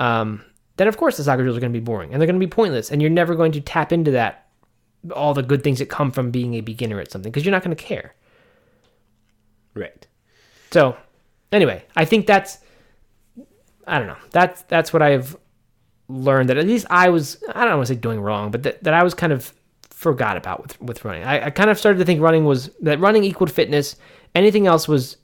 [0.00, 0.42] um,
[0.78, 2.46] then of course the soccer drills are going to be boring and they're going to
[2.46, 4.48] be pointless, and you're never going to tap into that,
[5.14, 7.62] all the good things that come from being a beginner at something because you're not
[7.62, 8.14] going to care.
[9.74, 10.06] right.
[10.70, 10.96] So,
[11.52, 12.58] anyway, I think that's
[13.86, 14.16] I don't know.
[14.30, 15.36] That's that's what I've
[16.08, 18.82] learned that at least I was I don't want to say doing wrong, but that,
[18.84, 19.52] that I was kind of
[20.06, 21.24] forgot about with with running.
[21.24, 23.96] I, I kind of started to think running was that running equaled fitness.
[24.36, 25.16] Anything else was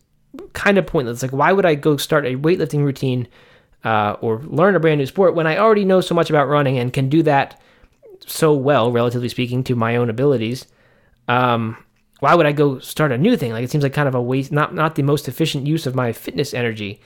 [0.55, 1.23] kind of pointless.
[1.23, 3.29] Like why would I go start a weightlifting routine
[3.85, 6.79] uh, or learn a brand new sport when I already know so much about running
[6.79, 7.61] and can do that
[8.27, 10.67] so well, relatively speaking, to my own abilities?
[11.29, 11.77] Um,
[12.19, 13.53] why would I go start a new thing?
[13.53, 15.95] Like it seems like kind of a waste, not not the most efficient use of
[15.95, 17.01] my fitness energy.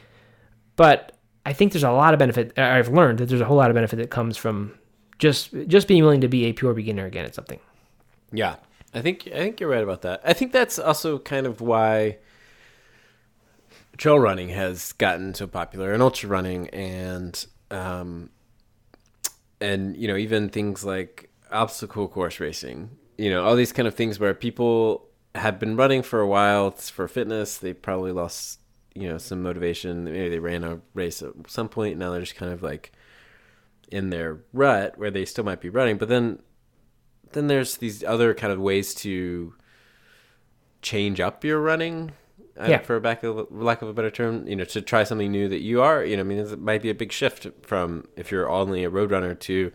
[0.76, 1.12] But
[1.44, 2.58] I think there's a lot of benefit.
[2.58, 4.72] I've learned that there's a whole lot of benefit that comes from
[5.18, 7.60] just just being willing to be a pure beginner again at something.
[8.32, 8.56] Yeah,
[8.94, 10.20] I think I think you're right about that.
[10.24, 12.18] I think that's also kind of why
[13.96, 18.30] trail running has gotten so popular, and ultra running, and um,
[19.60, 22.90] and you know even things like obstacle course racing.
[23.16, 26.70] You know all these kind of things where people have been running for a while
[26.70, 27.58] for fitness.
[27.58, 28.60] They probably lost
[28.94, 30.04] you know some motivation.
[30.04, 31.98] Maybe they ran a race at some point.
[31.98, 32.92] Now they're just kind of like
[33.90, 36.40] in their rut where they still might be running, but then
[37.32, 39.54] then there's these other kind of ways to
[40.82, 42.12] change up your running
[42.58, 42.78] uh, Yeah.
[42.78, 45.60] for back of, lack of a better term you know to try something new that
[45.60, 48.48] you are you know i mean it might be a big shift from if you're
[48.48, 49.72] only a road runner to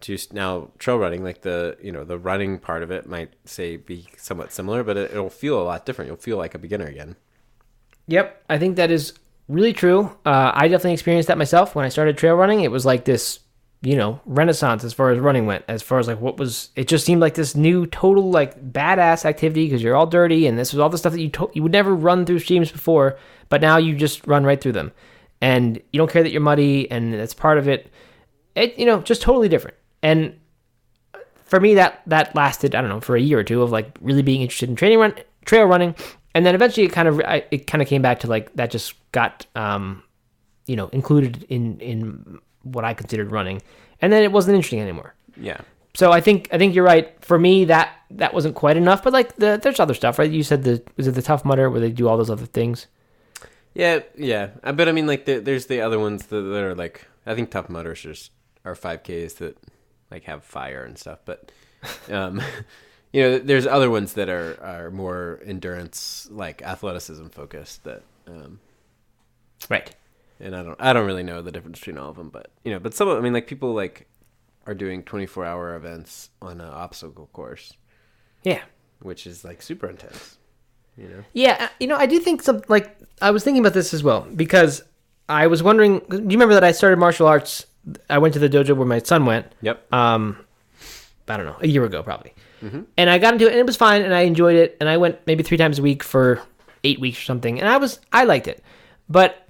[0.00, 3.76] to now trail running like the you know the running part of it might say
[3.76, 6.08] be somewhat similar but it, it'll feel a lot different.
[6.08, 7.16] You'll feel like a beginner again.
[8.06, 9.12] Yep, I think that is
[9.50, 10.16] really true.
[10.24, 12.60] Uh, I definitely experienced that myself when I started trail running.
[12.60, 13.40] It was like this,
[13.82, 15.64] you know, renaissance as far as running went.
[15.66, 19.24] As far as like what was, it just seemed like this new, total like badass
[19.24, 21.62] activity because you're all dirty and this was all the stuff that you to- you
[21.62, 24.92] would never run through streams before, but now you just run right through them,
[25.40, 27.90] and you don't care that you're muddy and that's part of it.
[28.54, 29.76] It you know just totally different.
[30.02, 30.38] And
[31.44, 33.96] for me that that lasted I don't know for a year or two of like
[34.00, 35.96] really being interested in training run trail running,
[36.34, 38.70] and then eventually it kind of I, it kind of came back to like that
[38.70, 40.02] just got um
[40.66, 43.62] you know included in in what I considered running,
[44.00, 45.14] and then it wasn't interesting anymore.
[45.36, 45.60] yeah
[45.94, 47.12] So I think I think you're right.
[47.24, 49.02] For me, that that wasn't quite enough.
[49.02, 50.30] But like the there's other stuff, right?
[50.30, 52.86] You said the was it the Tough Mudder where they do all those other things.
[53.74, 54.48] Yeah, yeah.
[54.62, 57.50] But I mean, like, the, there's the other ones that, that are like, I think
[57.50, 58.32] Tough Mudders just
[58.64, 59.56] are 5Ks that
[60.10, 61.20] like have fire and stuff.
[61.24, 61.52] But
[62.10, 62.42] Um,
[63.12, 67.84] you know, there's other ones that are are more endurance, like athleticism focused.
[67.84, 68.60] That, um,
[69.68, 69.94] Right.
[70.38, 72.72] and I don't I don't really know the difference between all of them, but you
[72.72, 74.06] know, but some of I mean, like people like
[74.66, 77.74] are doing 24 hour events on an obstacle course,
[78.42, 78.62] Yeah.
[79.00, 80.36] which is like super intense.
[80.96, 81.24] You know.
[81.32, 84.02] Yeah, uh, you know, I do think some like I was thinking about this as
[84.02, 84.82] well because
[85.28, 86.00] I was wondering.
[86.08, 87.66] Do you remember that I started martial arts?
[88.10, 89.46] I went to the dojo where my son went.
[89.62, 89.90] Yep.
[89.92, 90.44] Um,
[91.28, 92.34] I don't know, a year ago probably.
[92.96, 94.96] And I got into it, and it was fine, and I enjoyed it, and I
[94.96, 96.40] went maybe three times a week for
[96.84, 98.62] eight weeks or something, and I was I liked it,
[99.08, 99.48] but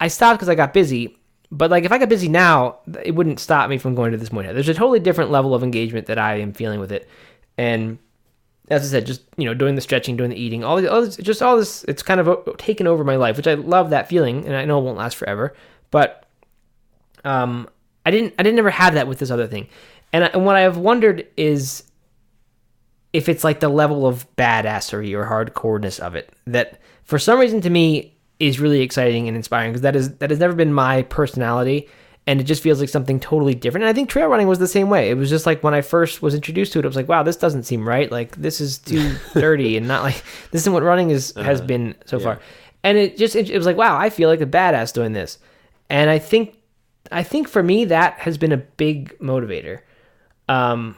[0.00, 1.16] I stopped because I got busy.
[1.50, 4.28] But like if I got busy now, it wouldn't stop me from going to this
[4.28, 4.52] Muay.
[4.52, 7.08] There's a totally different level of engagement that I am feeling with it,
[7.56, 7.98] and
[8.70, 11.16] as I said, just you know, doing the stretching, doing the eating, all, all this,
[11.16, 14.44] just all this, it's kind of taken over my life, which I love that feeling,
[14.44, 15.54] and I know it won't last forever.
[15.90, 16.26] But
[17.24, 17.68] um,
[18.04, 19.68] I didn't, I didn't ever have that with this other thing,
[20.12, 21.84] and, I, and what I've wondered is
[23.18, 27.60] if it's like the level of badassery or hardcoreness of it that, for some reason,
[27.62, 31.02] to me is really exciting and inspiring because that is that has never been my
[31.02, 31.88] personality
[32.28, 33.82] and it just feels like something totally different.
[33.82, 35.10] And I think trail running was the same way.
[35.10, 37.24] It was just like when I first was introduced to it, I was like, wow,
[37.24, 38.12] this doesn't seem right.
[38.12, 41.96] Like this is too dirty and not like this isn't what running is has been
[42.04, 42.38] so far.
[42.84, 45.38] And it just it, it was like, wow, I feel like a badass doing this.
[45.90, 46.56] And I think
[47.10, 49.80] I think for me that has been a big motivator.
[50.48, 50.96] Um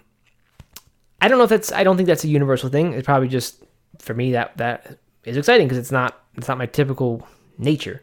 [1.20, 2.92] I don't know if that's I don't think that's a universal thing.
[2.92, 3.62] It's probably just
[3.98, 7.26] for me that that is exciting because it's not it's not my typical
[7.58, 8.02] nature.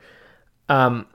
[0.70, 1.08] Um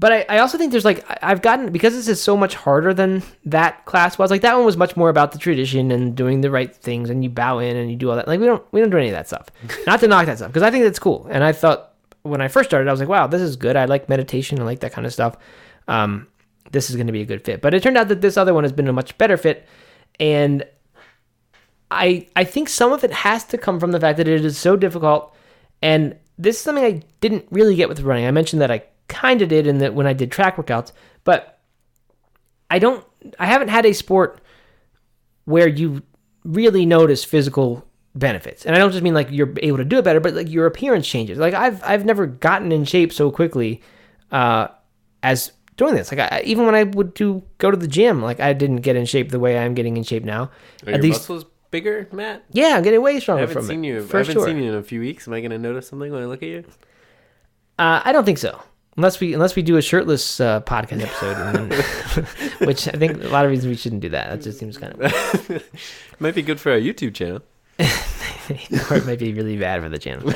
[0.00, 2.94] but I, I also think there's like I've gotten because this is so much harder
[2.94, 4.30] than that class was.
[4.30, 7.22] Like that one was much more about the tradition and doing the right things, and
[7.22, 8.26] you bow in and you do all that.
[8.26, 9.48] Like we don't we don't do any of that stuff.
[9.86, 11.28] Not to knock that stuff because I think that's cool.
[11.30, 13.76] And I thought when I first started, I was like, wow, this is good.
[13.76, 14.58] I like meditation.
[14.58, 15.36] I like that kind of stuff.
[15.86, 16.28] Um,
[16.72, 17.60] this is going to be a good fit.
[17.60, 19.68] But it turned out that this other one has been a much better fit,
[20.18, 20.64] and
[21.90, 24.58] I I think some of it has to come from the fact that it is
[24.58, 25.34] so difficult,
[25.82, 28.26] and this is something I didn't really get with running.
[28.26, 30.92] I mentioned that I kind of did in that when I did track workouts,
[31.24, 31.58] but
[32.70, 33.04] I don't.
[33.38, 34.40] I haven't had a sport
[35.44, 36.02] where you
[36.44, 37.84] really notice physical
[38.14, 40.48] benefits, and I don't just mean like you're able to do it better, but like
[40.48, 41.38] your appearance changes.
[41.38, 43.82] Like I've I've never gotten in shape so quickly
[44.30, 44.68] uh,
[45.22, 46.12] as doing this.
[46.12, 48.96] Like I, even when I would do go to the gym, like I didn't get
[48.96, 50.50] in shape the way I'm getting in shape now.
[50.86, 52.44] Are At least, muscles bigger, Matt?
[52.52, 53.88] yeah, I'm getting way stronger I haven't from seen it.
[53.88, 54.02] you.
[54.06, 54.46] for I haven't sure.
[54.46, 55.26] seen you in a few weeks.
[55.28, 56.64] Am I going to notice something when I look at you?
[57.78, 58.60] Uh, I don't think so.
[58.96, 61.70] Unless we unless we do a shirtless uh, podcast episode, then,
[62.66, 64.30] which I think a lot of reasons we shouldn't do that.
[64.30, 65.62] That just seems kind of
[66.18, 67.40] Might be good for our YouTube channel.
[67.78, 70.28] or it might be really bad for the channel.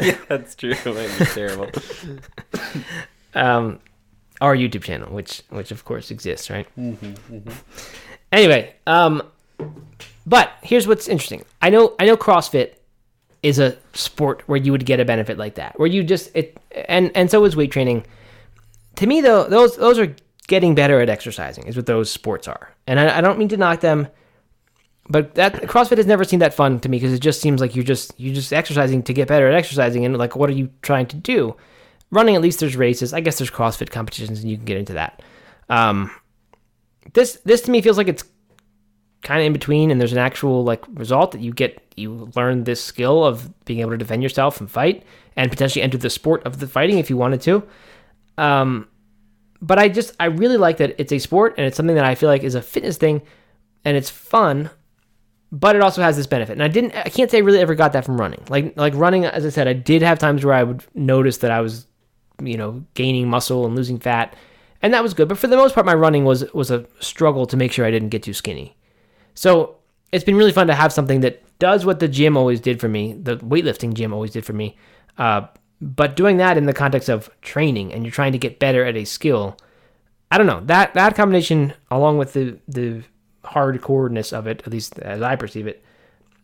[0.00, 0.70] yeah, that's true.
[0.72, 1.70] It might be terrible.
[3.34, 3.80] Um,
[4.40, 6.66] our YouTube channel, which which of course exists, right?
[6.74, 6.92] Hmm.
[6.94, 7.38] Hmm.
[8.32, 9.22] Anyway, um,
[10.26, 11.44] but here's what's interesting.
[11.60, 12.74] I know I know CrossFit
[13.42, 16.56] is a sport where you would get a benefit like that, where you just it
[16.88, 18.04] and and so is weight training.
[18.96, 20.14] To me, though, those those are
[20.46, 23.56] getting better at exercising is what those sports are, and I, I don't mean to
[23.56, 24.08] knock them,
[25.08, 27.74] but that CrossFit has never seemed that fun to me because it just seems like
[27.74, 30.70] you're just you're just exercising to get better at exercising, and like what are you
[30.80, 31.54] trying to do?
[32.10, 33.12] Running, at least there's races.
[33.12, 35.22] I guess there's CrossFit competitions, and you can get into that.
[35.68, 36.10] Um,
[37.12, 38.24] this this to me feels like it's
[39.24, 42.64] kind of in between and there's an actual like result that you get you learn
[42.64, 45.04] this skill of being able to defend yourself and fight
[45.36, 47.62] and potentially enter the sport of the fighting if you wanted to.
[48.38, 48.88] Um
[49.62, 52.14] but i just i really like that it's a sport and it's something that i
[52.14, 53.22] feel like is a fitness thing
[53.84, 54.68] and it's fun
[55.52, 56.52] but it also has this benefit.
[56.54, 58.42] And i didn't i can't say i really ever got that from running.
[58.48, 61.50] Like like running as i said i did have times where i would notice that
[61.50, 61.86] i was
[62.42, 64.34] you know gaining muscle and losing fat
[64.82, 65.28] and that was good.
[65.28, 67.90] But for the most part my running was was a struggle to make sure i
[67.90, 68.76] didn't get too skinny
[69.34, 69.76] so
[70.12, 72.88] it's been really fun to have something that does what the gym always did for
[72.88, 74.76] me, the weightlifting gym always did for me.
[75.18, 75.46] Uh,
[75.80, 78.96] but doing that in the context of training and you're trying to get better at
[78.96, 79.56] a skill,
[80.30, 83.02] I don't know that that combination along with the the
[83.44, 85.84] hardcoreness of it, at least as I perceive it,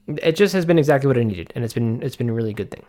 [0.07, 2.53] it just has been exactly what I needed, and it's been it's been a really
[2.53, 2.85] good thing.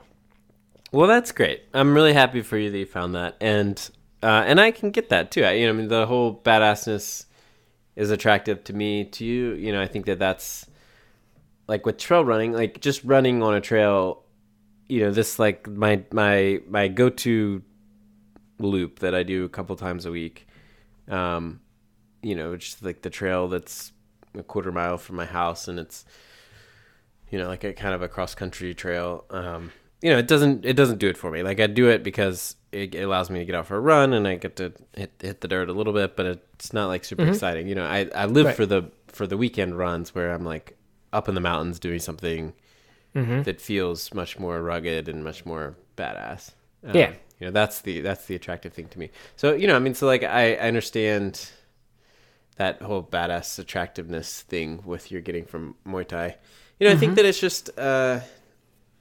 [0.91, 1.63] Well, that's great.
[1.73, 3.89] I'm really happy for you that you found that, and
[4.21, 5.43] uh, and I can get that too.
[5.43, 7.25] I, you know, I mean, the whole badassness
[7.95, 9.05] is attractive to me.
[9.05, 10.65] To you, you know, I think that that's
[11.67, 14.23] like with trail running, like just running on a trail.
[14.87, 17.63] You know, this like my my my go to
[18.59, 20.47] loop that I do a couple times a week.
[21.07, 21.61] Um,
[22.21, 23.91] you know, just like the trail that's
[24.37, 26.05] a quarter mile from my house, and it's
[27.29, 29.25] you know like a kind of a cross country trail.
[29.29, 29.71] Um,
[30.01, 31.43] you know, it doesn't it doesn't do it for me.
[31.43, 34.27] Like I do it because it, allows me to get out for a run and
[34.27, 37.25] I get to hit hit the dirt a little bit, but it's not like super
[37.27, 37.67] exciting.
[37.67, 38.55] You know, I I live Right.
[38.55, 40.77] for the for the weekend runs where I'm like
[41.13, 42.53] up in the mountains doing something
[43.13, 43.41] Mm-hmm.
[43.43, 46.51] that feels much more rugged and much more badass.
[46.87, 47.09] Um, Yeah.
[47.39, 49.09] you know that's the that's the attractive thing to me.
[49.35, 51.49] So you know, I mean, so like I, I understand
[52.55, 56.35] that whole badass attractiveness thing with you're getting from Muay Thai.
[56.79, 58.21] You know, I think that it's just uh,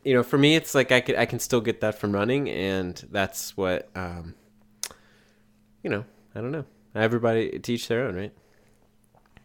[0.05, 2.48] you know, for me, it's like I could I can still get that from running,
[2.48, 4.34] and that's what um,
[5.82, 6.05] you know.
[6.34, 6.64] I don't know.
[6.94, 8.32] Everybody teach their own, right?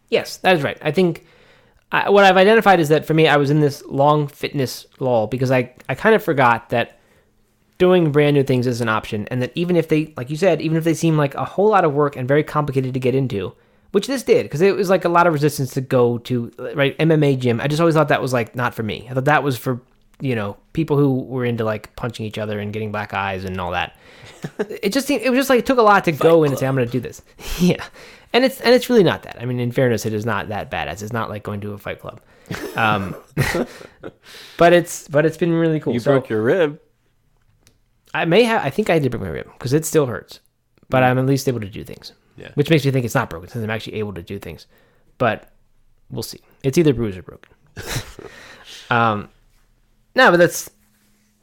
[0.10, 0.78] Yes, that is right.
[0.82, 1.26] I think
[1.91, 5.28] I, what I've identified is that for me, I was in this long fitness lull
[5.28, 6.99] because I, I kind of forgot that
[7.78, 10.62] doing brand new things is an option, and that even if they, like you said,
[10.62, 13.16] even if they seem like a whole lot of work and very complicated to get
[13.16, 13.53] into,
[13.91, 16.97] which this did, because it was like a lot of resistance to go to right
[16.97, 17.62] MMA gym.
[17.62, 19.08] I just always thought that was like not for me.
[19.10, 19.82] I thought that was for
[20.22, 23.59] you know people who were into like punching each other and getting black eyes and
[23.59, 23.95] all that.
[24.59, 26.59] it just seemed, it was just like it took a lot to go in and
[26.59, 27.22] say I'm going to do this.
[27.59, 27.84] yeah,
[28.34, 29.41] and it's and it's really not that.
[29.41, 31.01] I mean, in fairness, it is not that badass.
[31.01, 32.22] It's not like going to a fight club.
[32.76, 33.16] Um,
[34.57, 35.93] but it's but it's been really cool.
[35.93, 36.80] You So broke your rib.
[38.13, 38.63] I may have.
[38.63, 40.39] I think I did break my rib because it still hurts,
[40.89, 42.13] but I'm at least able to do things.
[42.38, 42.51] Yeah.
[42.55, 44.68] Which makes me think it's not broken since I'm actually able to do things.
[45.18, 45.49] But
[46.09, 46.41] we'll see.
[46.63, 47.53] It's either bruised or broken.
[48.89, 49.30] um,
[50.16, 50.70] no, but that's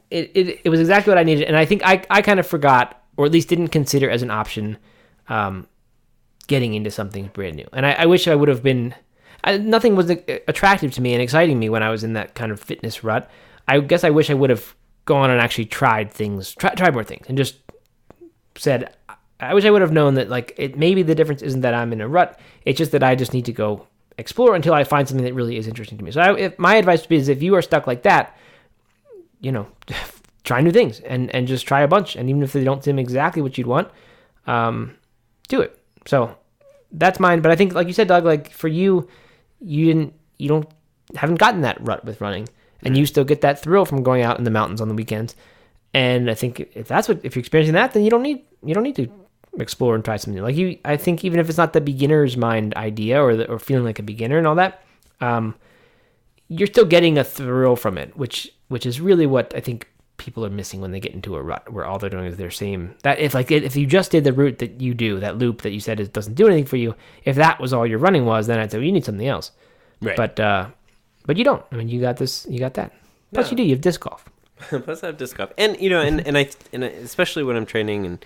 [0.09, 0.61] it, it.
[0.65, 3.25] It was exactly what I needed, and I think I I kind of forgot, or
[3.25, 4.77] at least didn't consider as an option,
[5.29, 5.67] um,
[6.47, 7.67] getting into something brand new.
[7.73, 8.95] And I, I wish I would have been.
[9.43, 12.51] I, nothing was attractive to me and exciting me when I was in that kind
[12.51, 13.29] of fitness rut.
[13.67, 17.03] I guess I wish I would have gone and actually tried things, try, tried more
[17.03, 17.55] things, and just
[18.55, 18.95] said,
[19.39, 21.91] I wish I would have known that like it maybe the difference isn't that I'm
[21.91, 22.39] in a rut.
[22.65, 25.57] It's just that I just need to go explore until I find something that really
[25.57, 26.11] is interesting to me.
[26.11, 28.37] So I, if my advice would be is if you are stuck like that,
[29.43, 29.67] you know,
[30.43, 32.15] try new things and and just try a bunch.
[32.15, 33.89] And even if they don't seem exactly what you'd want,
[34.47, 34.95] um,
[35.47, 35.79] do it.
[36.05, 36.35] So
[36.91, 37.41] that's mine.
[37.41, 39.07] But I think like you said, Doug, like for you,
[39.59, 40.67] you didn't you don't
[41.15, 42.47] haven't gotten that rut with running,
[42.81, 45.35] and you still get that thrill from going out in the mountains on the weekends.
[45.93, 48.73] And I think if that's what if you're experiencing that, then you don't need you
[48.73, 49.11] don't need to
[49.59, 50.41] explore and try something new.
[50.41, 53.59] Like you, I think even if it's not the beginner's mind idea or the, or
[53.59, 54.83] feeling like a beginner and all that,
[55.21, 55.53] um,
[56.47, 60.43] you're still getting a thrill from it, which which is really what I think people
[60.43, 62.95] are missing when they get into a rut where all they're doing is their same.
[63.03, 65.73] That if like if you just did the route that you do that loop that
[65.73, 68.47] you said it doesn't do anything for you if that was all your running was
[68.47, 69.51] then i'd say well, you need something else.
[70.01, 70.17] Right.
[70.17, 70.69] but uh
[71.27, 71.63] but you don't.
[71.71, 72.91] I mean you got this you got that.
[73.31, 73.63] Plus you do.
[73.63, 74.25] You have disc golf.
[74.69, 77.65] Plus, I have disc golf, and you know, and and I, and especially when I'm
[77.65, 78.25] training, and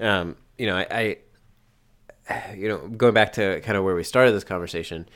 [0.00, 1.18] um, you know, I,
[2.28, 5.08] I, you know, going back to kind of where we started this conversation,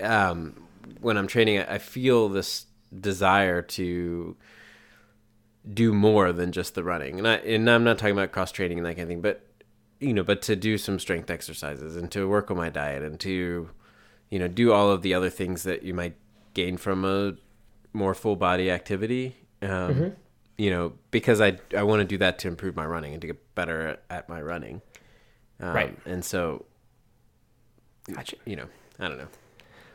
[0.00, 0.54] um,
[1.00, 2.66] when I'm training, I feel this
[2.98, 4.36] desire to
[5.72, 8.78] do more than just the running, and I, and I'm not talking about cross training
[8.78, 9.46] and that kind of thing, but
[10.00, 13.20] you know, but to do some strength exercises and to work on my diet and
[13.20, 13.68] to,
[14.30, 16.14] you know, do all of the other things that you might
[16.54, 17.34] gain from a
[17.92, 19.36] more full body activity.
[19.60, 20.12] Um,
[20.56, 23.26] You know, because I I want to do that to improve my running and to
[23.26, 24.80] get better at, at my running.
[25.60, 25.98] Um, Right.
[26.06, 26.64] And so,
[28.12, 28.66] gotcha you know,
[28.98, 29.28] I don't know.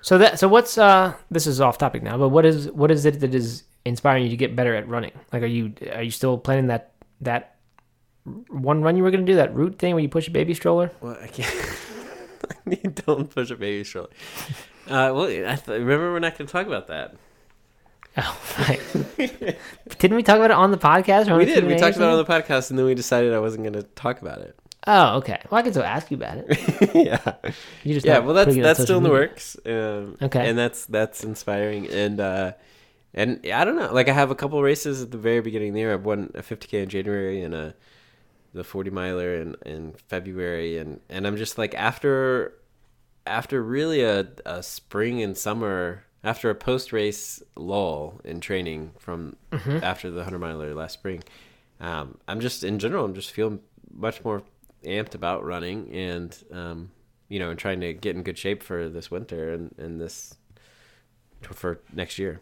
[0.06, 3.06] So that so what's uh this is off topic now but what is what is
[3.06, 6.12] it that is inspiring you to get better at running like are you are you
[6.12, 6.92] still planning that
[7.22, 7.56] that
[8.50, 10.54] one run you were going to do that route thing where you push a baby
[10.54, 11.56] stroller Well, I can't.
[12.84, 14.10] you don't push a baby stroller.
[14.88, 17.16] Uh, well, I th- remember we're not going to talk about that.
[18.18, 18.80] Oh, right.
[20.00, 21.38] Didn't we talk about it on the podcast?
[21.38, 21.66] We did.
[21.66, 23.84] We talked about it on the podcast, and then we decided I wasn't going to
[23.84, 24.58] talk about it.
[24.88, 25.40] Oh, okay.
[25.50, 26.96] Well, I can still ask you about it.
[26.96, 27.34] yeah.
[27.84, 30.48] You just yeah well that's putting it on that's still in the works um, Okay.
[30.50, 32.54] and that's that's inspiring and uh
[33.14, 35.74] and i don't know like i have a couple races at the very beginning of
[35.74, 37.74] the year i've won a 50k in january and a
[38.54, 42.54] the 40 miler in in february and and i'm just like after
[43.26, 49.36] after really a, a spring and summer after a post race lull in training from
[49.52, 49.84] Mm-hmm.
[49.84, 51.24] after the 100 miler last spring
[51.80, 53.60] um, i'm just in general i'm just feeling
[53.94, 54.44] much more
[54.86, 56.92] amped about running and um,
[57.30, 60.36] you know and trying to get in good shape for this winter and, and this
[61.42, 62.40] for next year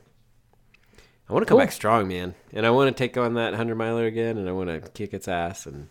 [1.30, 1.66] i want to come Cool.
[1.66, 4.52] back strong man and i want to take on that 100 miler again and i
[4.52, 5.90] want to kick its ass and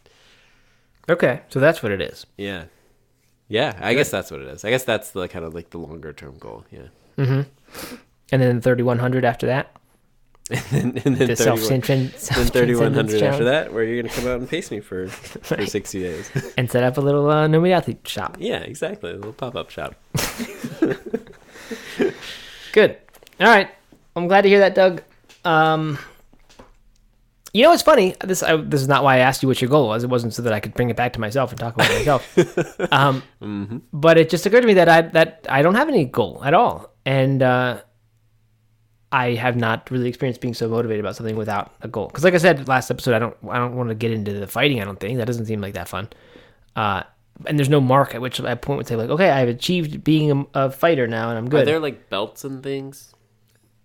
[1.08, 2.26] Okay, so that's what it is.
[2.38, 2.64] yeah
[3.48, 5.78] yeah i guess that's what it is i guess that's the kind of like the
[5.78, 6.88] longer term goal yeah
[7.18, 9.76] And then 3100 after that.
[10.72, 14.30] And, and then The 31 Self-Transcendence then 3100 after that where you're going to come
[14.30, 15.68] out and pace me for, for Right.
[15.68, 18.36] 60 days And set up a little uh, athlete shop.
[18.40, 19.94] yeah exactly a little pop-up shop
[22.72, 22.96] Good.
[23.40, 23.68] All right.
[24.16, 25.02] I'm glad to hear that, Doug.
[25.44, 25.98] Um,
[27.52, 28.14] you know what's funny?
[28.24, 30.04] This I, this is not why I asked you what your goal was.
[30.04, 31.98] It wasn't so that I could bring it back to myself and talk about it
[31.98, 32.38] myself.
[32.92, 33.78] um, Mm-hmm.
[33.92, 36.54] But it just occurred to me that I that I don't have any goal at
[36.54, 37.82] all, and uh,
[39.12, 42.08] I have not really experienced being so motivated about something without a goal.
[42.08, 44.46] Because, like I said last episode, I don't I don't want to get into the
[44.46, 44.80] fighting.
[44.80, 46.08] I don't think that doesn't seem like that fun.
[46.74, 47.02] Uh,
[47.46, 50.30] and there's no mark at which I point would say like, okay, I've achieved being
[50.54, 51.62] a, a fighter now, and I'm good.
[51.62, 53.12] Are there like belts and things?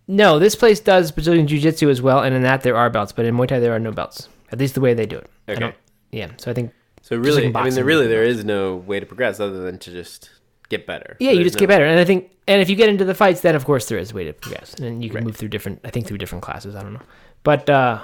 [0.08, 3.12] No, this place does Brazilian Jiu Jitsu as well, and in that there are belts,
[3.12, 4.30] but in Muay Thai there are no belts.
[4.52, 5.30] At least the way they do it.
[5.50, 5.76] Okay.
[6.12, 6.72] Yeah, so I think
[7.02, 9.78] So really, in I mean, there really there is no way to progress other than
[9.80, 10.30] to just
[10.70, 11.16] get better.
[11.20, 13.06] yeah, So you just get no- better, and I think, and if you get into
[13.06, 15.24] the fights, then of course there is a way to progress, and you can Right.
[15.26, 16.76] move through different, I think through different classes.
[16.76, 17.02] I don't know,
[17.44, 18.04] but uh,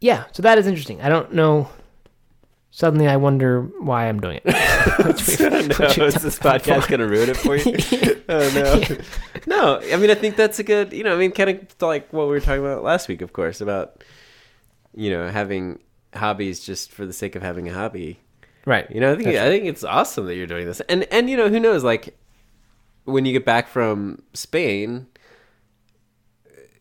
[0.00, 1.00] yeah, so that is interesting.
[1.02, 1.68] I don't know.
[2.70, 4.54] Suddenly, I wonder why I'm doing it.
[5.96, 7.74] No, is this podcast going to ruin it for you?
[8.28, 8.96] oh no,
[9.46, 9.80] no.
[9.92, 10.92] I mean, I think that's a good.
[10.92, 13.32] You know, I mean, kind of like what we were talking about last week, of
[13.32, 14.04] course, about
[14.94, 15.78] you know having
[16.14, 18.20] hobbies just for the sake of having a hobby.
[18.66, 18.90] Right.
[18.90, 21.30] You know, I think That's I think it's awesome that you're doing this, and and
[21.30, 21.82] you know, who knows?
[21.84, 22.18] Like
[23.04, 25.06] when you get back from Spain,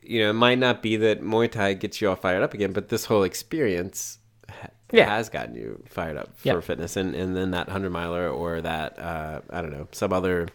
[0.02, 2.74] you know, it might not be that Muay Thai gets you all fired up again,
[2.74, 4.18] but this whole experience
[4.50, 5.10] ha- Yeah.
[5.16, 6.64] has gotten you fired up for Yep.
[6.64, 10.48] fitness, and and then that hundred miler or that uh, I don't know some other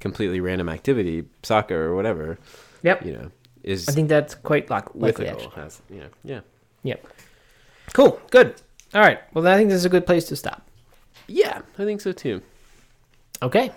[0.00, 2.38] completely random activity, soccer or whatever,
[2.84, 3.04] Yep.
[3.04, 3.30] you know,
[3.64, 5.28] is I think that's quite with likely.
[5.28, 6.40] all has you know yeah
[6.84, 7.04] Yep.
[7.94, 8.20] Cool.
[8.30, 8.61] Good.
[8.94, 9.20] All right.
[9.32, 10.66] Well, then I think this is a good place to stop.
[11.26, 12.42] yeah I think so too.
[13.42, 13.70] Okay.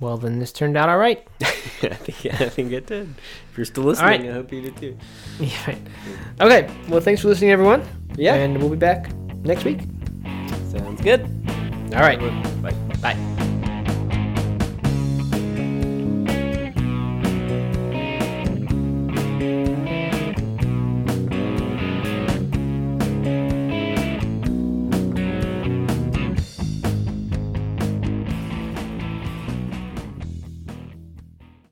[0.00, 1.26] Well, then this turned out all right.
[1.42, 3.14] I think I think it did.
[3.50, 4.30] If you're still listening, right.
[4.30, 4.96] I hope you did too.
[5.40, 5.66] Yeah.
[5.66, 5.78] Right.
[6.40, 6.70] Okay.
[6.88, 7.82] Well, thanks for listening, everyone.
[8.16, 8.34] Yeah.
[8.34, 9.12] And we'll be back
[9.44, 9.80] next week.
[10.70, 11.20] Sounds good.
[11.94, 12.18] All right.
[12.62, 12.74] Bye.
[13.14, 13.38] Bye.